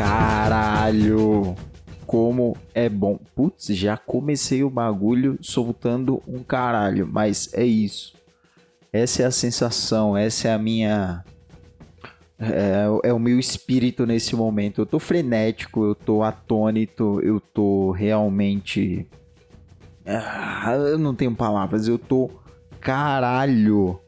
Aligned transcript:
Caralho! 0.00 1.54
Como 2.06 2.56
é 2.74 2.88
bom. 2.88 3.18
Putz, 3.34 3.66
já 3.66 3.98
comecei 3.98 4.64
o 4.64 4.70
bagulho 4.70 5.36
soltando 5.42 6.22
um 6.26 6.42
caralho, 6.42 7.06
mas 7.06 7.52
é 7.52 7.66
isso. 7.66 8.14
Essa 8.90 9.24
é 9.24 9.26
a 9.26 9.30
sensação, 9.30 10.16
essa 10.16 10.48
é 10.48 10.54
a 10.54 10.58
minha. 10.58 11.22
É, 12.38 13.10
é, 13.10 13.12
o 13.12 13.18
meu 13.18 13.38
espírito 13.38 14.06
nesse 14.06 14.34
momento. 14.34 14.80
Eu 14.80 14.86
tô 14.86 14.98
frenético, 14.98 15.84
eu 15.84 15.94
tô 15.94 16.22
atônito, 16.22 17.20
eu 17.20 17.38
tô 17.38 17.90
realmente. 17.90 19.06
Ah, 20.06 20.72
eu 20.76 20.98
não 20.98 21.14
tenho 21.14 21.34
palavras, 21.34 21.86
eu 21.86 21.98
tô 21.98 22.30
caralho. 22.80 24.00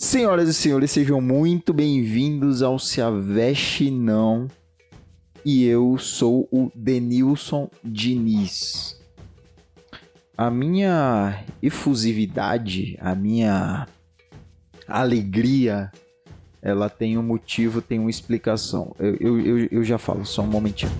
Senhoras 0.00 0.48
e 0.48 0.54
senhores, 0.54 0.92
sejam 0.92 1.20
muito 1.20 1.74
bem-vindos 1.74 2.62
ao 2.62 2.78
Se 2.78 3.02
Aveste 3.02 3.90
Não. 3.90 4.46
E 5.44 5.64
eu 5.64 5.98
sou 5.98 6.48
o 6.52 6.70
Denilson 6.72 7.68
Diniz. 7.82 8.96
A 10.36 10.52
minha 10.52 11.44
efusividade, 11.60 12.96
a 13.00 13.12
minha 13.12 13.88
alegria, 14.86 15.90
ela 16.62 16.88
tem 16.88 17.18
um 17.18 17.22
motivo, 17.24 17.82
tem 17.82 17.98
uma 17.98 18.08
explicação. 18.08 18.94
Eu, 19.00 19.16
eu, 19.16 19.40
eu, 19.40 19.68
eu 19.68 19.84
já 19.84 19.98
falo, 19.98 20.24
só 20.24 20.42
um 20.42 20.46
momentinho. 20.46 20.92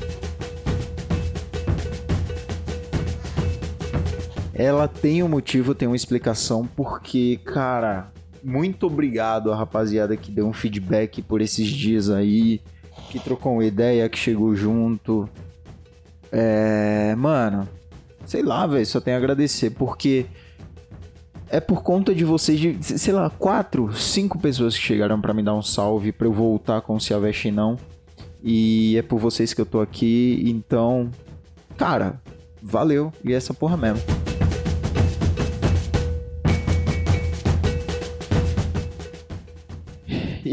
Ela 4.52 4.88
tem 4.88 5.22
um 5.22 5.28
motivo, 5.28 5.72
tem 5.72 5.86
uma 5.86 5.94
explicação, 5.94 6.66
porque, 6.66 7.38
cara, 7.44 8.10
muito 8.42 8.86
obrigado 8.86 9.52
a 9.52 9.56
rapaziada 9.56 10.16
que 10.16 10.30
deu 10.30 10.46
um 10.46 10.52
feedback 10.52 11.22
por 11.22 11.40
esses 11.40 11.66
dias 11.68 12.10
aí, 12.10 12.60
que 13.10 13.18
trocou 13.18 13.54
uma 13.54 13.64
ideia, 13.64 14.08
que 14.08 14.18
chegou 14.18 14.54
junto. 14.54 15.28
É, 16.30 17.14
mano, 17.16 17.68
sei 18.26 18.42
lá, 18.42 18.66
velho, 18.66 18.86
só 18.86 19.00
tenho 19.00 19.16
a 19.16 19.18
agradecer, 19.18 19.70
porque 19.70 20.26
é 21.50 21.60
por 21.60 21.82
conta 21.82 22.14
de 22.14 22.24
vocês, 22.24 22.60
de, 22.60 22.82
sei 22.82 23.12
lá, 23.12 23.30
quatro, 23.30 23.92
cinco 23.94 24.38
pessoas 24.38 24.76
que 24.76 24.82
chegaram 24.82 25.20
para 25.20 25.32
me 25.32 25.42
dar 25.42 25.54
um 25.54 25.62
salve 25.62 26.12
para 26.12 26.26
eu 26.26 26.32
voltar 26.32 26.82
com 26.82 26.96
o 26.96 27.00
Se 27.00 27.14
Não. 27.50 27.76
E 28.42 28.96
é 28.96 29.02
por 29.02 29.18
vocês 29.18 29.52
que 29.52 29.60
eu 29.60 29.66
tô 29.66 29.80
aqui, 29.80 30.42
então, 30.46 31.10
cara, 31.76 32.20
valeu, 32.62 33.12
e 33.24 33.32
essa 33.32 33.52
porra 33.52 33.76
mesmo. 33.76 34.17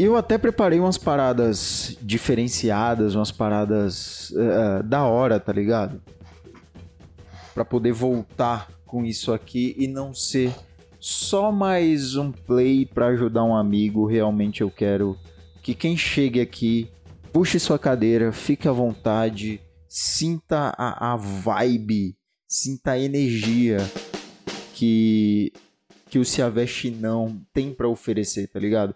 Eu 0.02 0.16
até 0.16 0.36
preparei 0.38 0.78
umas 0.80 0.98
paradas 0.98 1.96
diferenciadas, 2.02 3.14
umas 3.14 3.30
paradas 3.30 4.30
uh, 4.30 4.82
da 4.82 5.04
hora, 5.04 5.38
tá 5.38 5.52
ligado? 5.52 6.00
Para 7.54 7.64
poder 7.64 7.92
voltar 7.92 8.68
com 8.84 9.04
isso 9.04 9.32
aqui 9.32 9.74
e 9.78 9.86
não 9.86 10.14
ser 10.14 10.54
só 10.98 11.52
mais 11.52 12.16
um 12.16 12.32
play 12.32 12.84
para 12.84 13.08
ajudar 13.08 13.44
um 13.44 13.54
amigo. 13.54 14.06
Realmente 14.06 14.60
eu 14.60 14.70
quero 14.70 15.16
que 15.62 15.74
quem 15.74 15.96
chegue 15.96 16.40
aqui 16.40 16.90
puxe 17.32 17.60
sua 17.60 17.78
cadeira, 17.78 18.32
fique 18.32 18.66
à 18.66 18.72
vontade, 18.72 19.60
sinta 19.88 20.74
a, 20.76 21.12
a 21.12 21.16
vibe, 21.16 22.16
sinta 22.48 22.92
a 22.92 22.98
energia 22.98 23.78
que 24.74 25.52
que 26.08 26.20
o 26.20 26.24
Ciaveste 26.24 26.88
não 26.90 27.40
tem 27.52 27.74
para 27.74 27.88
oferecer, 27.88 28.46
tá 28.46 28.60
ligado? 28.60 28.94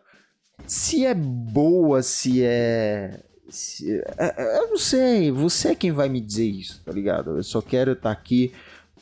Se 0.66 1.04
é 1.04 1.14
boa, 1.14 2.02
se 2.02 2.42
é, 2.42 3.20
se 3.48 3.92
é, 4.18 4.34
é. 4.36 4.58
Eu 4.58 4.70
não 4.70 4.78
sei, 4.78 5.30
você 5.30 5.68
é 5.68 5.74
quem 5.74 5.92
vai 5.92 6.08
me 6.08 6.20
dizer 6.20 6.46
isso, 6.46 6.82
tá 6.84 6.92
ligado? 6.92 7.36
Eu 7.36 7.42
só 7.42 7.60
quero 7.60 7.92
estar 7.92 8.14
tá 8.14 8.20
aqui 8.20 8.52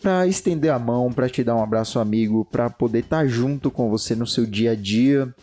para 0.00 0.26
estender 0.26 0.70
a 0.70 0.78
mão, 0.78 1.12
para 1.12 1.28
te 1.28 1.42
dar 1.42 1.56
um 1.56 1.62
abraço 1.62 1.98
amigo, 1.98 2.44
para 2.44 2.70
poder 2.70 3.00
estar 3.00 3.18
tá 3.18 3.26
junto 3.26 3.70
com 3.70 3.90
você 3.90 4.14
no 4.14 4.26
seu 4.26 4.46
dia 4.46 4.72
a 4.72 4.74
dia. 4.74 5.34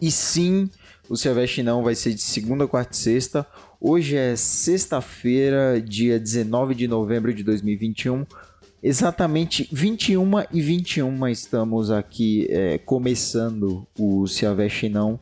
E 0.00 0.10
sim, 0.10 0.70
o 1.08 1.16
Silvestre 1.16 1.62
não 1.62 1.82
vai 1.82 1.94
ser 1.94 2.14
de 2.14 2.22
segunda, 2.22 2.66
quarta 2.66 2.92
e 2.92 2.96
sexta. 2.96 3.46
Hoje 3.80 4.16
é 4.16 4.34
sexta-feira, 4.36 5.80
dia 5.80 6.18
19 6.18 6.74
de 6.74 6.88
novembro 6.88 7.34
de 7.34 7.42
2021. 7.42 8.24
Exatamente 8.86 9.66
21 9.72 10.30
e 10.52 10.60
21 10.60 11.26
estamos 11.28 11.90
aqui 11.90 12.46
é, 12.50 12.76
começando 12.76 13.86
o 13.98 14.26
Se 14.26 14.44
Não. 14.90 15.18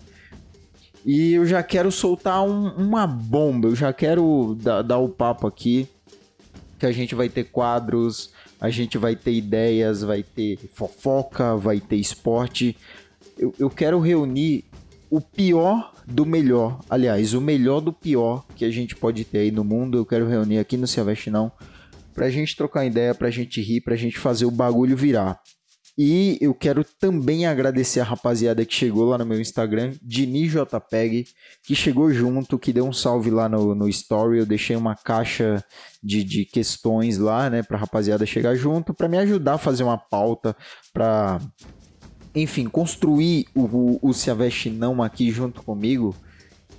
E 1.07 1.35
eu 1.35 1.47
já 1.47 1.63
quero 1.63 1.93
soltar 1.93 2.43
um, 2.43 2.71
uma 2.71 3.07
bomba, 3.07 3.69
eu 3.69 3.77
já 3.77 3.93
quero 3.93 4.59
dar, 4.61 4.83
dar 4.83 4.99
o 4.99 5.09
papo 5.09 5.47
aqui. 5.47 5.87
Que 6.77 6.87
a 6.87 6.91
gente 6.91 7.15
vai 7.15 7.29
ter 7.29 7.45
quadros, 7.45 8.33
a 8.61 8.69
gente 8.69 8.99
vai 8.99 9.15
ter 9.15 9.35
ideias, 9.35 10.03
vai 10.03 10.25
ter 10.25 10.59
fofoca, 10.75 11.57
vai 11.57 11.79
ter 11.79 11.99
esporte. 11.99 12.77
Eu, 13.39 13.55
eu 13.61 13.71
quero 13.71 14.01
reunir 14.01 14.65
o 15.09 15.21
pior 15.21 15.95
do 16.05 16.27
melhor. 16.27 16.81
Aliás, 16.91 17.33
o 17.33 17.41
melhor 17.41 17.81
do 17.81 17.93
pior 17.93 18.45
que 18.57 18.65
a 18.65 18.71
gente 18.71 18.97
pode 18.97 19.25
ter 19.25 19.39
aí 19.39 19.53
no 19.53 19.63
mundo. 19.63 19.99
Eu 19.99 20.05
quero 20.05 20.27
reunir 20.27 20.59
aqui 20.59 20.77
no 20.77 20.89
Se 20.89 21.01
Não 21.31 21.53
pra 22.15 22.31
gente 22.31 22.57
trocar 22.57 22.85
ideia, 22.85 23.15
pra 23.15 23.31
gente 23.31 23.61
rir, 23.61 23.81
pra 23.81 23.97
gente 23.97 24.19
fazer 24.19 24.45
o 24.45 24.51
bagulho 24.51 24.97
virar. 24.97 25.41
E 25.97 26.39
eu 26.41 26.55
quero 26.55 26.83
também 26.85 27.45
agradecer 27.47 28.01
a 28.01 28.05
rapaziada 28.05 28.65
que 28.65 28.75
chegou 28.75 29.05
lá 29.05 29.19
no 29.19 29.27
meu 29.27 29.39
Instagram, 29.39 29.93
DiniJPEG, 30.03 31.27
que 31.63 31.75
chegou 31.75 32.11
junto, 32.11 32.59
que 32.59 32.73
deu 32.73 32.87
um 32.87 32.93
salve 32.95 33.31
lá 33.31 33.47
no, 33.47 33.75
no 33.75 33.89
story. 33.89 34.39
Eu 34.39 34.47
deixei 34.47 34.75
uma 34.75 34.97
caixa 34.97 35.63
de, 36.03 36.25
de 36.25 36.47
questões 36.47 37.19
lá, 37.19 37.51
né, 37.51 37.63
pra 37.63 37.77
rapaziada 37.77 38.25
chegar 38.25 38.55
junto, 38.55 38.95
para 38.95 39.09
me 39.09 39.19
ajudar 39.19 39.55
a 39.55 39.59
fazer 39.59 39.83
uma 39.83 39.99
pauta, 39.99 40.57
pra, 40.95 41.39
enfim, 42.35 42.67
construir 42.69 43.47
o, 43.55 43.65
o, 43.65 43.99
o 44.03 44.15
Se 44.15 44.31
Aveste 44.31 44.71
Não 44.71 45.03
aqui 45.03 45.31
junto 45.31 45.63
comigo. 45.63 46.17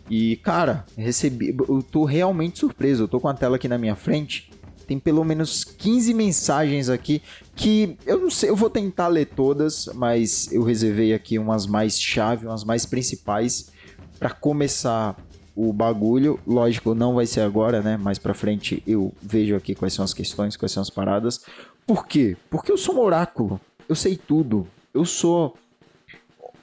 E, 0.10 0.38
cara, 0.38 0.86
recebi. 0.98 1.56
Eu 1.70 1.84
tô 1.84 2.04
realmente 2.04 2.60
surpreso. 2.60 3.04
Eu 3.04 3.08
tô 3.08 3.20
com 3.20 3.28
a 3.28 3.34
tela 3.34 3.56
aqui 3.56 3.68
na 3.68 3.78
minha 3.78 3.96
frente 3.96 4.53
tem 4.84 5.00
pelo 5.00 5.24
menos 5.24 5.64
15 5.64 6.14
mensagens 6.14 6.90
aqui 6.90 7.22
que 7.56 7.98
eu 8.06 8.20
não 8.20 8.30
sei, 8.30 8.50
eu 8.50 8.56
vou 8.56 8.70
tentar 8.70 9.08
ler 9.08 9.26
todas, 9.26 9.90
mas 9.94 10.52
eu 10.52 10.64
reservei 10.64 11.14
aqui 11.14 11.38
umas 11.38 11.66
mais 11.66 12.00
chave, 12.00 12.46
umas 12.46 12.64
mais 12.64 12.86
principais 12.86 13.72
para 14.20 14.30
começar 14.30 15.16
o 15.56 15.72
bagulho. 15.72 16.40
Lógico, 16.46 16.96
não 16.96 17.16
vai 17.16 17.26
ser 17.26 17.42
agora, 17.42 17.82
né? 17.82 17.98
Mais 17.98 18.18
para 18.18 18.34
frente 18.34 18.82
eu 18.88 19.14
vejo 19.22 19.56
aqui 19.56 19.76
quais 19.76 19.94
são 19.94 20.04
as 20.04 20.14
questões, 20.14 20.58
quais 20.58 20.72
são 20.72 20.82
as 20.82 20.90
paradas. 20.90 21.42
Por 21.86 22.08
quê? 22.08 22.38
Porque 22.50 22.72
eu 22.72 22.78
sou 22.78 22.96
um 22.96 23.00
oráculo. 23.00 23.60
Eu 23.88 23.96
sei 23.96 24.16
tudo. 24.16 24.68
Eu 24.94 25.06
sou 25.06 25.56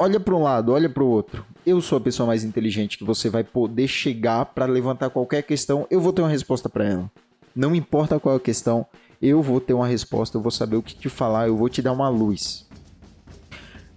olha 0.01 0.19
para 0.19 0.35
um 0.35 0.43
lado, 0.43 0.73
olha 0.73 0.89
para 0.89 1.03
o 1.03 1.07
outro. 1.07 1.45
Eu 1.65 1.79
sou 1.83 1.99
a 1.99 2.01
pessoa 2.01 2.27
mais 2.27 2.43
inteligente 2.43 2.97
que 2.97 3.05
você 3.05 3.29
vai 3.29 3.45
poder 3.45 3.87
chegar 3.87 4.47
para 4.47 4.65
levantar 4.65 5.11
qualquer 5.11 5.43
questão, 5.43 5.87
eu 5.91 6.01
vou 6.01 6.11
ter 6.11 6.23
uma 6.23 6.31
resposta 6.31 6.71
para 6.71 6.87
ela. 6.87 7.11
Não 7.55 7.75
importa 7.75 8.21
qual 8.21 8.35
é 8.35 8.39
a 8.39 8.41
questão, 8.41 8.87
eu 9.21 9.43
vou 9.43 9.61
ter 9.61 9.75
uma 9.75 9.87
resposta, 9.87 10.37
eu 10.37 10.43
vou 10.43 10.51
saber 10.51 10.77
o 10.77 10.83
que 10.83 10.95
te 10.95 11.09
falar, 11.09 11.49
eu 11.49 11.57
vou 11.57 11.69
te 11.69 11.83
dar 11.83 11.93
uma 11.93 12.09
luz. 12.09 12.67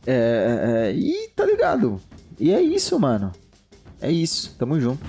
É, 0.06 0.90
é, 0.90 0.94
e 0.94 1.30
tá 1.30 1.46
ligado? 1.46 2.02
E 2.40 2.52
é 2.52 2.62
isso, 2.62 3.00
mano. 3.00 3.32
É 4.02 4.12
isso, 4.12 4.54
tamo 4.58 4.80
junto. 4.80 5.02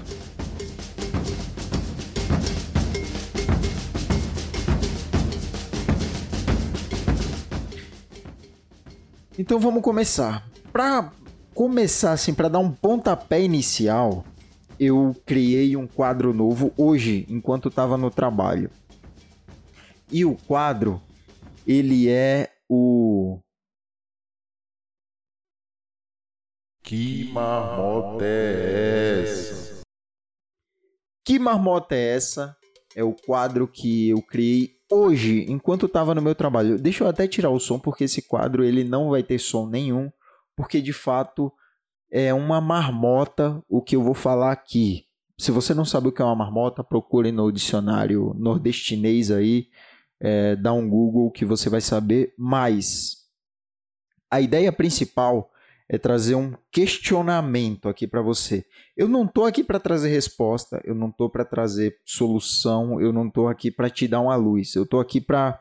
Então 9.36 9.58
vamos 9.58 9.82
começar. 9.82 10.46
Pra 10.72 11.10
começar 11.54 12.12
assim, 12.12 12.32
para 12.32 12.48
dar 12.48 12.60
um 12.60 12.70
pontapé 12.70 13.42
inicial, 13.42 14.24
eu 14.78 15.14
criei 15.24 15.76
um 15.76 15.86
quadro 15.86 16.32
novo 16.32 16.72
hoje, 16.76 17.26
enquanto 17.28 17.68
estava 17.68 17.96
no 17.96 18.10
trabalho. 18.10 18.70
E 20.10 20.24
o 20.24 20.36
quadro, 20.36 21.00
ele 21.66 22.08
é 22.08 22.50
o. 22.68 23.38
Que 26.82 27.30
marmota 27.32 28.24
é 28.24 29.22
essa? 29.22 29.80
Que 31.24 31.38
marmota 31.38 31.94
é 31.94 32.14
essa? 32.14 32.56
É 32.94 33.02
o 33.02 33.14
quadro 33.14 33.66
que 33.66 34.10
eu 34.10 34.20
criei 34.20 34.74
hoje, 34.90 35.46
enquanto 35.48 35.86
estava 35.86 36.14
no 36.14 36.22
meu 36.22 36.34
trabalho. 36.34 36.78
Deixa 36.78 37.04
eu 37.04 37.08
até 37.08 37.26
tirar 37.26 37.50
o 37.50 37.58
som, 37.58 37.78
porque 37.78 38.04
esse 38.04 38.22
quadro 38.22 38.62
ele 38.62 38.84
não 38.84 39.10
vai 39.10 39.22
ter 39.22 39.38
som 39.38 39.66
nenhum, 39.66 40.10
porque 40.54 40.80
de 40.80 40.92
fato 40.92 41.52
é 42.14 42.32
uma 42.32 42.60
marmota 42.60 43.60
o 43.68 43.82
que 43.82 43.96
eu 43.96 44.02
vou 44.02 44.14
falar 44.14 44.52
aqui. 44.52 45.04
Se 45.36 45.50
você 45.50 45.74
não 45.74 45.84
sabe 45.84 46.06
o 46.06 46.12
que 46.12 46.22
é 46.22 46.24
uma 46.24 46.36
marmota, 46.36 46.84
procure 46.84 47.32
no 47.32 47.50
dicionário 47.50 48.32
nordestinês 48.38 49.32
aí, 49.32 49.66
é, 50.20 50.54
dá 50.54 50.72
um 50.72 50.88
Google 50.88 51.28
que 51.32 51.44
você 51.44 51.68
vai 51.68 51.80
saber 51.80 52.32
mais. 52.38 53.24
A 54.30 54.40
ideia 54.40 54.70
principal 54.70 55.50
é 55.88 55.98
trazer 55.98 56.36
um 56.36 56.54
questionamento 56.70 57.88
aqui 57.88 58.06
para 58.06 58.22
você. 58.22 58.64
Eu 58.96 59.08
não 59.08 59.26
tô 59.26 59.44
aqui 59.44 59.64
para 59.64 59.80
trazer 59.80 60.08
resposta, 60.08 60.80
eu 60.84 60.94
não 60.94 61.10
tô 61.10 61.28
para 61.28 61.44
trazer 61.44 61.98
solução, 62.04 63.00
eu 63.00 63.12
não 63.12 63.28
tô 63.28 63.48
aqui 63.48 63.72
para 63.72 63.90
te 63.90 64.06
dar 64.06 64.20
uma 64.20 64.36
luz. 64.36 64.76
Eu 64.76 64.86
tô 64.86 65.00
aqui 65.00 65.20
para 65.20 65.60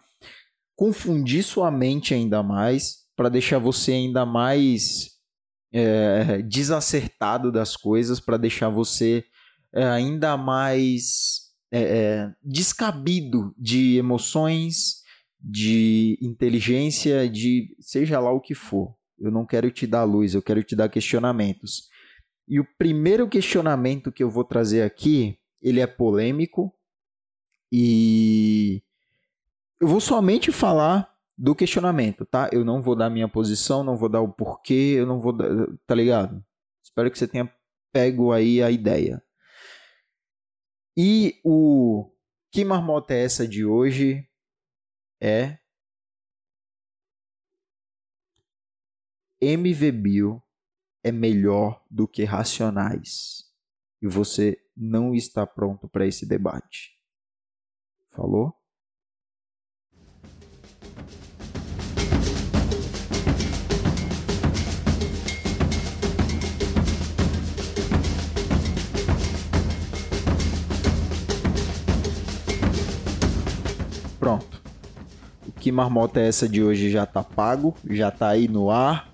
confundir 0.75 1.44
sua 1.44 1.71
mente 1.71 2.13
ainda 2.13 2.44
mais, 2.44 3.07
para 3.15 3.27
deixar 3.27 3.57
você 3.57 3.94
ainda 3.94 4.23
mais 4.23 5.12
é, 5.73 6.41
desacertado 6.43 7.51
das 7.51 7.75
coisas, 7.75 8.19
para 8.19 8.37
deixar 8.37 8.69
você 8.69 9.25
é, 9.73 9.83
ainda 9.85 10.37
mais 10.37 11.51
é, 11.71 11.81
é, 11.81 12.33
descabido 12.43 13.53
de 13.57 13.97
emoções, 13.97 15.01
de 15.41 16.17
inteligência, 16.21 17.27
de 17.27 17.75
seja 17.79 18.19
lá 18.19 18.31
o 18.31 18.39
que 18.39 18.53
for. 18.53 18.95
Eu 19.19 19.31
não 19.31 19.45
quero 19.45 19.71
te 19.71 19.87
dar 19.87 20.03
luz, 20.03 20.35
eu 20.35 20.41
quero 20.41 20.63
te 20.63 20.75
dar 20.75 20.89
questionamentos. 20.89 21.89
E 22.47 22.59
o 22.59 22.67
primeiro 22.77 23.27
questionamento 23.27 24.11
que 24.11 24.21
eu 24.21 24.29
vou 24.29 24.43
trazer 24.43 24.83
aqui, 24.83 25.39
ele 25.61 25.79
é 25.79 25.87
polêmico 25.87 26.73
e 27.71 28.83
eu 29.81 29.87
vou 29.87 29.99
somente 29.99 30.51
falar 30.51 31.12
do 31.38 31.56
questionamento, 31.56 32.25
tá? 32.25 32.50
Eu 32.51 32.63
não 32.63 32.81
vou 32.81 32.95
dar 32.95 33.09
minha 33.09 33.27
posição, 33.27 33.83
não 33.83 33.97
vou 33.97 34.09
dar 34.09 34.21
o 34.21 34.31
porquê, 34.31 34.95
eu 34.97 35.06
não 35.06 35.19
vou 35.19 35.33
dar, 35.33 35.47
tá 35.85 35.95
ligado? 35.95 36.44
Espero 36.83 37.09
que 37.09 37.18
você 37.18 37.27
tenha 37.27 37.51
pego 37.91 38.31
aí 38.31 38.62
a 38.62 38.69
ideia. 38.69 39.24
E 40.95 41.39
o 41.44 42.12
que 42.51 42.63
marmota 42.63 43.13
é 43.13 43.24
essa 43.24 43.47
de 43.47 43.65
hoje 43.65 44.30
é 45.21 45.57
MVBio 49.41 50.41
é 51.03 51.12
melhor 51.12 51.83
do 51.89 52.07
que 52.07 52.24
Racionais. 52.24 53.51
E 54.01 54.07
você 54.07 54.57
não 54.75 55.13
está 55.13 55.45
pronto 55.45 55.88
para 55.88 56.06
esse 56.06 56.25
debate. 56.25 56.97
Falou? 58.12 58.53
Que 75.63 75.71
marmota 75.71 76.19
é 76.19 76.27
essa 76.27 76.48
de 76.48 76.62
hoje 76.62 76.92
já 76.92 77.06
tá 77.06 77.24
pago, 77.24 77.74
já 77.89 78.12
tá 78.12 78.27
aí 78.27 78.48
no 78.50 78.69
ar 78.69 79.13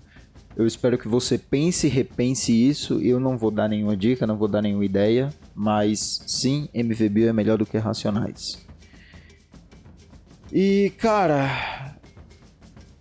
eu 0.59 0.67
espero 0.67 0.97
que 0.97 1.07
você 1.07 1.37
pense 1.37 1.87
e 1.87 1.89
repense 1.89 2.51
isso. 2.51 2.99
Eu 3.01 3.17
não 3.17 3.37
vou 3.37 3.49
dar 3.49 3.69
nenhuma 3.69 3.95
dica, 3.95 4.27
não 4.27 4.35
vou 4.35 4.49
dar 4.49 4.61
nenhuma 4.61 4.83
ideia, 4.83 5.29
mas 5.55 6.21
sim, 6.27 6.67
MVB 6.73 7.27
é 7.27 7.31
melhor 7.31 7.57
do 7.57 7.65
que 7.65 7.77
Racionais. 7.77 8.67
E, 10.51 10.91
cara, 10.97 11.95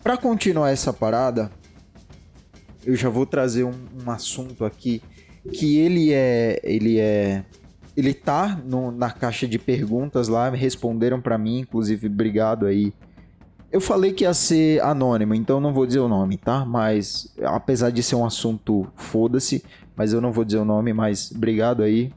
para 0.05 0.17
continuar 0.17 0.71
essa 0.71 0.93
parada, 0.93 1.51
eu 2.87 2.95
já 2.95 3.09
vou 3.09 3.27
trazer 3.27 3.65
um, 3.65 3.75
um, 4.05 4.09
assunto 4.09 4.65
aqui 4.65 5.03
que 5.53 5.79
ele 5.79 6.13
é, 6.13 6.61
ele 6.63 7.01
é, 7.01 7.45
ele 7.97 8.15
tá 8.15 8.57
no, 8.65 8.93
na 8.93 9.11
caixa 9.11 9.49
de 9.49 9.59
perguntas 9.59 10.29
lá, 10.29 10.49
responderam 10.51 11.21
para 11.21 11.37
mim, 11.37 11.59
inclusive 11.59 12.07
obrigado 12.07 12.67
aí 12.67 12.95
eu 13.71 13.81
falei 13.81 14.13
que 14.13 14.25
ia 14.25 14.33
ser 14.33 14.83
anônimo, 14.83 15.35
então 15.35 15.61
não 15.61 15.73
vou 15.73 15.87
dizer 15.87 15.99
o 15.99 16.09
nome, 16.09 16.37
tá? 16.37 16.65
Mas 16.65 17.35
apesar 17.45 17.91
de 17.91 18.03
ser 18.03 18.15
um 18.15 18.25
assunto 18.25 18.87
foda-se, 18.97 19.63
mas 19.95 20.13
eu 20.13 20.21
não 20.21 20.33
vou 20.33 20.45
dizer 20.45 20.59
o 20.59 20.65
nome, 20.65 20.93
mas 20.93 21.31
obrigado 21.31 21.83
aí. 21.83 22.11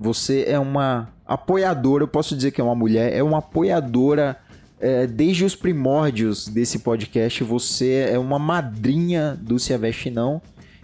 Você 0.00 0.44
é 0.46 0.58
uma 0.58 1.08
apoiadora, 1.26 2.04
eu 2.04 2.08
posso 2.08 2.34
dizer 2.34 2.50
que 2.52 2.60
é 2.60 2.64
uma 2.64 2.74
mulher, 2.74 3.12
é 3.12 3.22
uma 3.22 3.38
apoiadora 3.38 4.36
é, 4.80 5.06
desde 5.06 5.44
os 5.44 5.54
primórdios 5.54 6.48
desse 6.48 6.78
podcast. 6.78 7.44
Você 7.44 8.08
é 8.10 8.18
uma 8.18 8.38
madrinha 8.38 9.38
do 9.40 9.58
Se 9.58 9.72
Aveste 9.72 10.10
Não. 10.10 10.40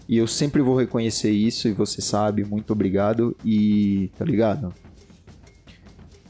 E 0.09 0.17
eu 0.17 0.27
sempre 0.27 0.61
vou 0.61 0.77
reconhecer 0.77 1.31
isso, 1.31 1.69
e 1.69 1.73
você 1.73 2.03
sabe, 2.03 2.45
muito 2.45 2.73
obrigado. 2.73 3.37
E 3.45 4.11
tá 4.19 4.25
ligado? 4.25 4.75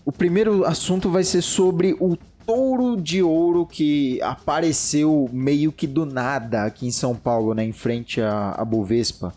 O 0.04 0.12
primeiro 0.12 0.64
assunto 0.64 1.08
vai 1.08 1.24
ser 1.24 1.42
sobre 1.42 1.96
o 1.98 2.16
touro 2.46 3.00
de 3.00 3.22
ouro 3.22 3.66
que 3.66 4.20
apareceu 4.22 5.28
meio 5.32 5.72
que 5.72 5.86
do 5.86 6.04
nada 6.04 6.64
aqui 6.64 6.86
em 6.86 6.90
São 6.90 7.14
Paulo, 7.14 7.54
né, 7.54 7.64
em 7.64 7.72
frente 7.72 8.20
à, 8.20 8.50
à 8.52 8.64
Bovespa. 8.64 9.32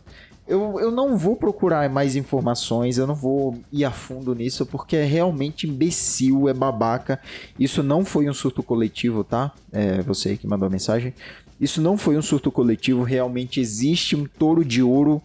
Eu, 0.46 0.78
eu 0.80 0.92
não 0.92 1.18
vou 1.18 1.38
procurar 1.38 1.90
mais 1.90 2.18
informações, 2.18 2.98
eu 2.98 3.08
não 3.08 3.16
vou 3.16 3.58
ir 3.72 3.86
a 3.86 3.92
fundo 3.92 4.36
nisso, 4.36 4.66
porque 4.66 4.98
é 4.98 5.06
realmente 5.06 5.66
imbecil, 5.66 6.50
é 6.50 6.54
babaca. 6.54 7.20
Isso 7.58 7.82
não 7.82 8.04
foi 8.04 8.30
um 8.30 8.34
surto 8.34 8.62
coletivo, 8.62 9.24
tá? 9.24 9.54
É, 9.72 10.02
você 10.02 10.36
que 10.36 10.46
mandou 10.46 10.68
a 10.68 10.70
mensagem. 10.70 11.14
Isso 11.62 11.82
não 11.82 11.98
foi 11.98 12.18
um 12.18 12.22
surto 12.22 12.52
coletivo, 12.52 13.04
realmente 13.04 13.62
existe 13.62 14.18
um 14.18 14.26
touro 14.26 14.66
de 14.66 14.84
ouro 14.84 15.22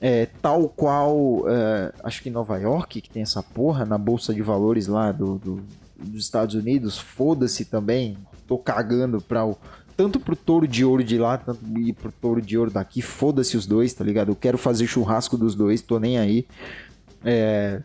é, 0.00 0.26
tal 0.42 0.68
qual, 0.68 1.48
é, 1.48 1.90
acho 2.04 2.22
que 2.22 2.28
em 2.28 2.32
Nova 2.32 2.58
York, 2.58 3.00
que 3.00 3.08
tem 3.08 3.22
essa 3.22 3.42
porra, 3.42 3.86
na 3.86 3.96
Bolsa 3.96 4.34
de 4.34 4.42
Valores 4.42 4.86
lá 4.86 5.10
do, 5.10 5.38
do 5.38 5.64
dos 5.98 6.24
Estados 6.24 6.54
Unidos, 6.54 6.98
foda-se 6.98 7.64
também. 7.64 8.16
Tô 8.46 8.58
cagando 8.58 9.20
pra 9.20 9.46
o, 9.46 9.56
tanto 9.96 10.18
pro 10.18 10.36
touro 10.36 10.66
de 10.66 10.84
ouro 10.84 11.04
de 11.04 11.18
lá, 11.18 11.38
tanto 11.38 11.60
pro 11.94 12.12
touro 12.12 12.42
de 12.42 12.58
ouro 12.58 12.70
daqui. 12.70 13.00
Foda-se 13.00 13.56
os 13.56 13.66
dois, 13.66 13.92
tá 13.92 14.04
ligado? 14.04 14.30
Eu 14.30 14.36
quero 14.36 14.58
fazer 14.58 14.86
churrasco 14.86 15.36
dos 15.36 15.54
dois, 15.54 15.82
tô 15.82 15.98
nem 15.98 16.18
aí. 16.18 16.46
É, 17.24 17.80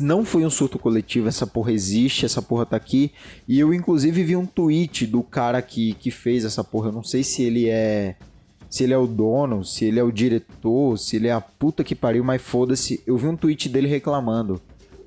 não 0.00 0.24
foi 0.24 0.44
um 0.44 0.50
surto 0.50 0.78
coletivo, 0.78 1.28
essa 1.28 1.46
porra 1.46 1.72
existe, 1.72 2.24
essa 2.24 2.42
porra 2.42 2.66
tá 2.66 2.76
aqui. 2.76 3.12
E 3.46 3.58
eu, 3.58 3.72
inclusive, 3.72 4.22
vi 4.24 4.36
um 4.36 4.46
tweet 4.46 5.06
do 5.06 5.22
cara 5.22 5.60
que, 5.62 5.94
que 5.94 6.10
fez 6.10 6.44
essa 6.44 6.64
porra. 6.64 6.88
Eu 6.88 6.92
não 6.92 7.04
sei 7.04 7.22
se 7.22 7.42
ele 7.42 7.68
é. 7.68 8.16
Se 8.68 8.82
ele 8.82 8.92
é 8.92 8.98
o 8.98 9.06
dono, 9.06 9.64
se 9.64 9.84
ele 9.84 10.00
é 10.00 10.02
o 10.02 10.10
diretor, 10.10 10.98
se 10.98 11.14
ele 11.14 11.28
é 11.28 11.32
a 11.32 11.40
puta 11.40 11.84
que 11.84 11.94
pariu, 11.94 12.24
mas 12.24 12.42
foda-se. 12.42 13.00
Eu 13.06 13.16
vi 13.16 13.28
um 13.28 13.36
tweet 13.36 13.68
dele 13.68 13.86
reclamando 13.86 14.60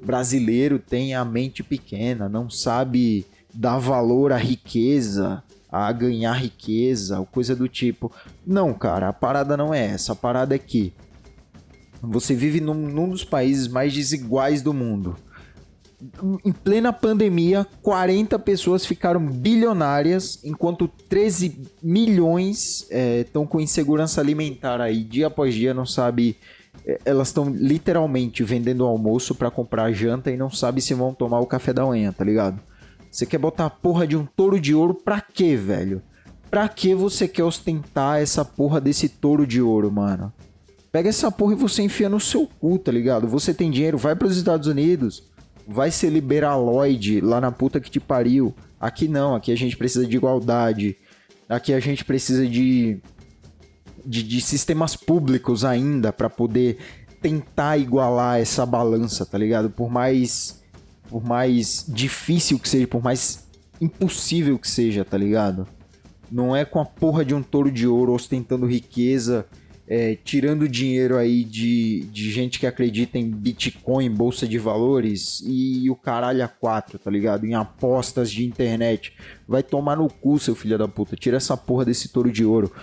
brasileiro 0.08 0.80
tem 0.80 1.14
a 1.14 1.26
mente 1.26 1.62
pequena, 1.62 2.30
não 2.30 2.50
sabe 2.50 3.26
dar 3.54 3.78
valor 3.78 4.32
à 4.32 4.38
riqueza, 4.38 5.44
a 5.70 5.92
ganhar 5.92 6.32
riqueza, 6.32 7.20
ou 7.20 7.26
coisa 7.26 7.54
do 7.54 7.68
tipo. 7.68 8.10
Não, 8.46 8.74
cara, 8.74 9.10
a 9.10 9.14
parada 9.14 9.58
não 9.58 9.74
é 9.74 9.86
essa. 9.86 10.14
A 10.14 10.16
parada 10.16 10.56
é 10.56 10.58
que 10.58 10.94
você 12.02 12.34
vive 12.34 12.62
num, 12.62 12.74
num 12.74 13.10
dos 13.10 13.26
países 13.26 13.68
mais 13.68 13.94
desiguais 13.94 14.62
do 14.62 14.74
mundo. 14.74 15.18
Em 16.46 16.54
plena 16.54 16.94
pandemia, 16.94 17.68
40 17.82 18.40
pessoas 18.40 18.86
ficaram 18.86 19.20
bilionárias, 19.20 20.40
enquanto 20.42 20.88
13 20.88 21.60
milhões 21.84 22.88
estão 23.20 23.44
é, 23.44 23.48
com 23.48 23.60
insegurança 23.60 24.22
alimentar 24.22 24.80
aí 24.80 25.04
dia 25.04 25.28
após 25.28 25.54
dia, 25.54 25.74
não 25.74 25.86
sabe 25.86 26.38
elas 27.04 27.28
estão 27.28 27.50
literalmente 27.50 28.44
vendendo 28.44 28.86
almoço 28.86 29.36
para 29.36 29.52
comprar 29.52 29.92
janta 29.92 30.32
e 30.32 30.38
não 30.38 30.50
sabe 30.50 30.82
se 30.82 30.94
vão 30.94 31.14
tomar 31.14 31.40
o 31.40 31.46
café 31.46 31.74
da 31.74 31.86
manhã, 31.86 32.12
tá 32.12 32.24
ligado? 32.24 32.60
Você 33.12 33.26
quer 33.26 33.38
botar 33.38 33.66
a 33.66 33.70
porra 33.70 34.08
de 34.08 34.16
um 34.16 34.26
touro 34.26 34.60
de 34.60 34.74
ouro 34.74 34.94
pra 34.94 35.20
quê, 35.20 35.56
velho? 35.56 36.02
Pra 36.50 36.70
que 36.70 36.96
você 36.96 37.28
quer 37.28 37.44
ostentar 37.44 38.22
essa 38.22 38.46
porra 38.46 38.80
desse 38.80 39.10
touro 39.10 39.46
de 39.46 39.62
ouro, 39.62 39.92
mano? 39.92 40.32
Pega 40.92 41.10
essa 41.10 41.30
porra 41.30 41.54
e 41.54 41.58
você 41.58 41.82
enfia 41.82 42.08
no 42.08 42.20
seu 42.20 42.48
cu, 42.60 42.80
tá 42.80 42.92
ligado? 42.92 43.28
Você 43.28 43.54
tem 43.54 43.70
dinheiro, 43.70 43.98
vai 43.98 44.16
para 44.16 44.28
os 44.28 44.38
Estados 44.38 44.68
Unidos, 44.68 45.24
vai 45.68 45.92
ser 45.92 46.10
liberaloide 46.10 47.20
lá 47.20 47.42
na 47.42 47.52
puta 47.52 47.82
que 47.82 47.92
te 47.92 48.00
pariu. 48.00 48.56
Aqui 48.80 49.08
não, 49.08 49.36
aqui 49.36 49.52
a 49.52 49.58
gente 49.58 49.76
precisa 49.76 50.08
de 50.08 50.16
igualdade. 50.16 50.96
Aqui 51.50 51.74
a 51.74 51.80
gente 51.80 52.06
precisa 52.06 52.48
de 52.48 53.00
de, 54.08 54.24
de 54.24 54.40
sistemas 54.40 54.96
públicos 54.96 55.66
ainda 55.66 56.14
para 56.14 56.30
poder 56.30 56.78
tentar 57.22 57.78
igualar 57.78 58.40
essa 58.40 58.66
balança, 58.66 59.26
tá 59.26 59.38
ligado? 59.38 59.70
Por 59.70 59.90
mais 59.90 60.64
por 61.10 61.24
mais 61.24 61.86
difícil 61.88 62.60
que 62.60 62.68
seja, 62.68 62.88
por 62.88 63.02
mais 63.02 63.48
impossível 63.80 64.58
que 64.60 64.70
seja, 64.70 65.06
tá 65.06 65.18
ligado? 65.18 65.68
Não 66.30 66.56
é 66.56 66.66
com 66.66 66.80
a 66.80 66.86
porra 66.86 67.24
de 67.24 67.34
um 67.34 67.42
touro 67.42 67.72
de 67.72 67.88
ouro 67.88 68.14
ostentando 68.14 68.66
riqueza, 68.66 69.46
é, 69.88 70.18
tirando 70.22 70.68
dinheiro 70.68 71.18
aí 71.18 71.46
de, 71.46 72.02
de 72.12 72.30
gente 72.30 72.60
que 72.60 72.68
acredita 72.68 73.18
em 73.18 73.30
Bitcoin, 73.30 74.10
bolsa 74.10 74.46
de 74.46 74.58
valores 74.58 75.42
e 75.46 75.90
o 75.90 75.96
caralho 75.96 76.44
a 76.44 76.48
quatro, 76.50 77.00
tá 77.00 77.10
ligado? 77.10 77.46
Em 77.46 77.56
apostas 77.56 78.30
de 78.30 78.46
internet. 78.46 79.14
Vai 79.48 79.64
tomar 79.64 79.96
no 79.96 80.10
cu, 80.10 80.38
seu 80.38 80.56
filho 80.56 80.78
da 80.78 80.90
puta. 80.90 81.16
Tira 81.16 81.38
essa 81.38 81.56
porra 81.56 81.86
desse 81.86 82.10
touro 82.10 82.30
de 82.30 82.44
ouro. 82.44 82.74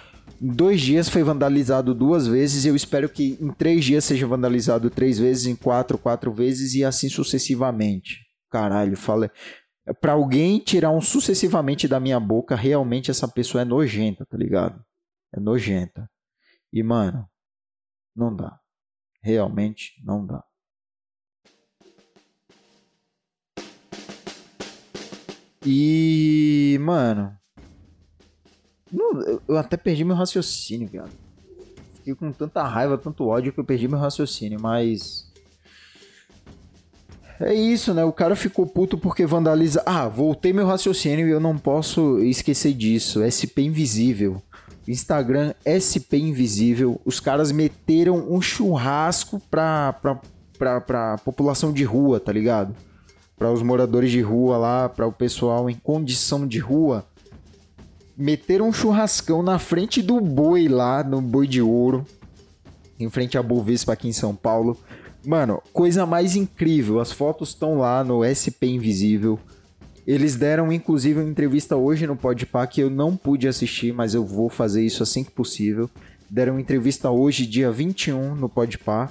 Em 0.41 0.49
dois 0.49 0.81
dias 0.81 1.09
foi 1.09 1.23
vandalizado 1.23 1.95
duas 1.95 2.27
vezes 2.27 2.65
eu 2.65 2.75
espero 2.75 3.09
que 3.09 3.39
em 3.41 3.53
três 3.53 3.85
dias 3.85 4.05
seja 4.05 4.27
vandalizado 4.27 4.91
três 4.91 5.19
vezes, 5.19 5.47
em 5.47 5.57
quatro, 5.57 5.97
quatro 5.97 6.33
vezes 6.33 6.75
e 6.75 6.85
assim 6.85 7.09
sucessivamente. 7.09 8.21
Caralho, 8.51 8.97
fala. 8.97 9.31
Pra 10.01 10.13
alguém 10.13 10.59
tirar 10.59 10.91
um 10.91 11.01
sucessivamente 11.01 11.87
da 11.87 12.01
minha 12.01 12.19
boca, 12.19 12.57
realmente 12.57 13.11
essa 13.11 13.29
pessoa 13.29 13.63
é 13.63 13.65
nojenta, 13.65 14.25
tá 14.25 14.37
ligado? 14.37 14.83
É 15.35 15.41
nojenta. 15.41 16.09
E, 16.73 16.83
mano, 16.83 17.29
não 18.15 18.35
dá. 18.35 18.59
Realmente 19.23 19.93
não 20.05 20.27
dá. 20.27 20.43
E, 25.67 26.79
mano. 26.81 27.37
Eu 29.49 29.57
até 29.57 29.77
perdi 29.77 30.05
meu 30.05 30.17
raciocínio, 30.17 30.89
viado. 30.89 31.11
Fiquei 31.97 32.15
com 32.15 32.31
tanta 32.33 32.63
raiva, 32.63 32.99
tanto 32.99 33.27
ódio 33.27 33.53
que 33.53 33.59
eu 33.59 33.65
perdi 33.65 33.89
meu 33.89 33.99
raciocínio, 33.99 34.61
mas. 34.61 35.33
É 37.41 37.53
isso, 37.53 37.93
né? 37.93 38.05
O 38.05 38.13
cara 38.13 38.37
ficou 38.37 38.67
puto 38.67 38.97
porque 38.97 39.27
vandaliza. 39.27 39.83
Ah, 39.87 40.07
voltei 40.07 40.53
meu 40.53 40.67
raciocínio 40.67 41.27
e 41.27 41.31
eu 41.31 41.41
não 41.41 41.59
posso 41.59 42.19
esquecer 42.21 42.75
disso. 42.75 43.21
SP 43.25 43.63
Invisível. 43.63 44.41
Instagram 44.87 45.55
SP 45.65 46.19
Invisível. 46.19 47.01
Os 47.05 47.19
caras 47.19 47.51
meteram 47.51 48.27
um 48.31 48.41
churrasco 48.41 49.41
pra, 49.51 49.95
pra, 49.95 50.21
pra, 50.59 50.81
pra 50.81 51.19
população 51.19 51.73
de 51.73 51.85
rua, 51.85 52.21
tá 52.21 52.31
ligado? 52.31 52.75
Para 53.37 53.51
os 53.51 53.63
moradores 53.63 54.11
de 54.11 54.21
rua 54.21 54.57
lá, 54.57 54.89
para 54.89 55.07
o 55.07 55.13
pessoal 55.13 55.69
em 55.69 55.75
condição 55.75 56.47
de 56.47 56.59
rua. 56.59 57.05
Meteram 58.17 58.69
um 58.69 58.73
churrascão 58.73 59.43
na 59.43 59.59
frente 59.59 60.01
do 60.01 60.21
boi 60.21 60.69
lá, 60.69 61.03
no 61.03 61.21
boi 61.21 61.47
de 61.47 61.61
ouro. 61.61 62.07
Em 62.99 63.11
frente 63.11 63.37
à 63.37 63.43
Bovespa 63.43 63.93
aqui 63.93 64.09
em 64.09 64.13
São 64.13 64.35
Paulo 64.35 64.79
Mano, 65.27 65.63
coisa 65.73 66.05
mais 66.05 66.37
incrível. 66.37 67.01
As 67.01 67.11
fotos 67.11 67.51
estão 67.51 67.79
lá 67.79 68.05
no 68.05 68.23
SP 68.23 68.69
Invisível. 68.69 69.39
Eles 70.07 70.37
deram, 70.37 70.71
inclusive, 70.71 71.21
uma 71.21 71.31
entrevista 71.31 71.77
hoje 71.77 72.07
no 72.07 72.15
Podpah 72.15 72.67
que 72.67 72.83
eu 72.83 72.91
não 72.91 73.17
pude 73.17 73.49
assistir, 73.49 73.93
mas 73.95 74.13
eu 74.13 74.23
vou 74.23 74.51
fazer 74.51 74.85
isso 74.85 75.03
assim 75.03 75.25
que 75.25 75.31
possível. 75.31 75.89
Deram 76.29 76.55
uma 76.55 76.61
entrevista 76.61 77.11
hoje, 77.11 77.47
dia 77.47 77.71
21, 77.71 78.35
no 78.35 78.51
Podpah. 78.51 79.11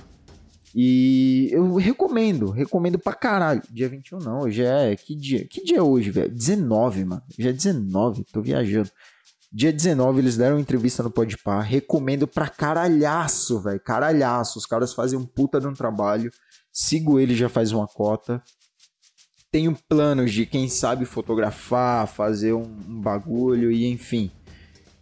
E 0.75 1.50
eu 1.51 1.75
recomendo, 1.75 2.50
recomendo 2.50 2.98
pra 2.98 3.13
caralho. 3.13 3.62
Dia 3.70 3.88
21 3.88 4.20
não, 4.20 4.42
hoje 4.42 4.63
é. 4.63 4.96
Que 4.96 5.15
dia? 5.15 5.48
Que 5.48 5.63
dia 5.63 5.77
é 5.77 5.82
hoje, 5.82 6.10
velho? 6.10 6.32
19, 6.32 7.06
mano. 7.06 7.22
Já 7.38 7.50
é 7.50 7.53
19, 7.53 8.24
tô 8.32 8.42
viajando. 8.42 8.89
Dia 9.51 9.72
19 9.72 10.18
eles 10.18 10.36
deram 10.36 10.60
entrevista 10.60 11.03
no 11.03 11.12
Podpah, 11.12 11.62
recomendo 11.62 12.27
pra 12.27 12.50
caralhaço, 12.50 13.60
velho, 13.60 13.80
caralhaço. 13.80 14.58
Os 14.58 14.65
caras 14.65 14.94
fazem 14.94 15.20
um 15.20 15.25
puta 15.25 15.62
de 15.62 15.68
um 15.68 15.74
trabalho. 15.74 16.32
Sigo 16.72 17.20
ele 17.20 17.36
já 17.36 17.48
faz 17.48 17.72
uma 17.72 17.88
cota. 17.88 18.42
Tenho 19.51 19.77
planos 19.88 20.34
de 20.34 20.48
quem 20.48 20.68
sabe 20.68 21.06
fotografar, 21.06 22.08
fazer 22.08 22.53
um, 22.53 22.63
um 22.63 23.00
bagulho 23.00 23.72
e 23.72 23.86
enfim. 23.86 24.32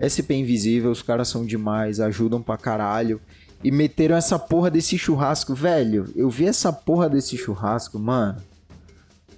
SP 0.04 0.34
Invisível, 0.34 0.92
os 0.92 1.01
caras 1.01 1.30
são 1.30 1.46
demais, 1.46 2.01
ajudam 2.01 2.42
pra 2.42 2.58
caralho. 2.58 3.22
E 3.63 3.72
meteram 3.72 4.15
essa 4.15 4.39
porra 4.39 4.72
desse 4.72 4.98
churrasco, 4.98 5.53
velho. 5.53 6.12
Eu 6.15 6.30
vi 6.30 6.48
essa 6.48 6.74
porra 6.74 7.10
desse 7.10 7.38
churrasco, 7.38 8.00
mano 8.00 8.41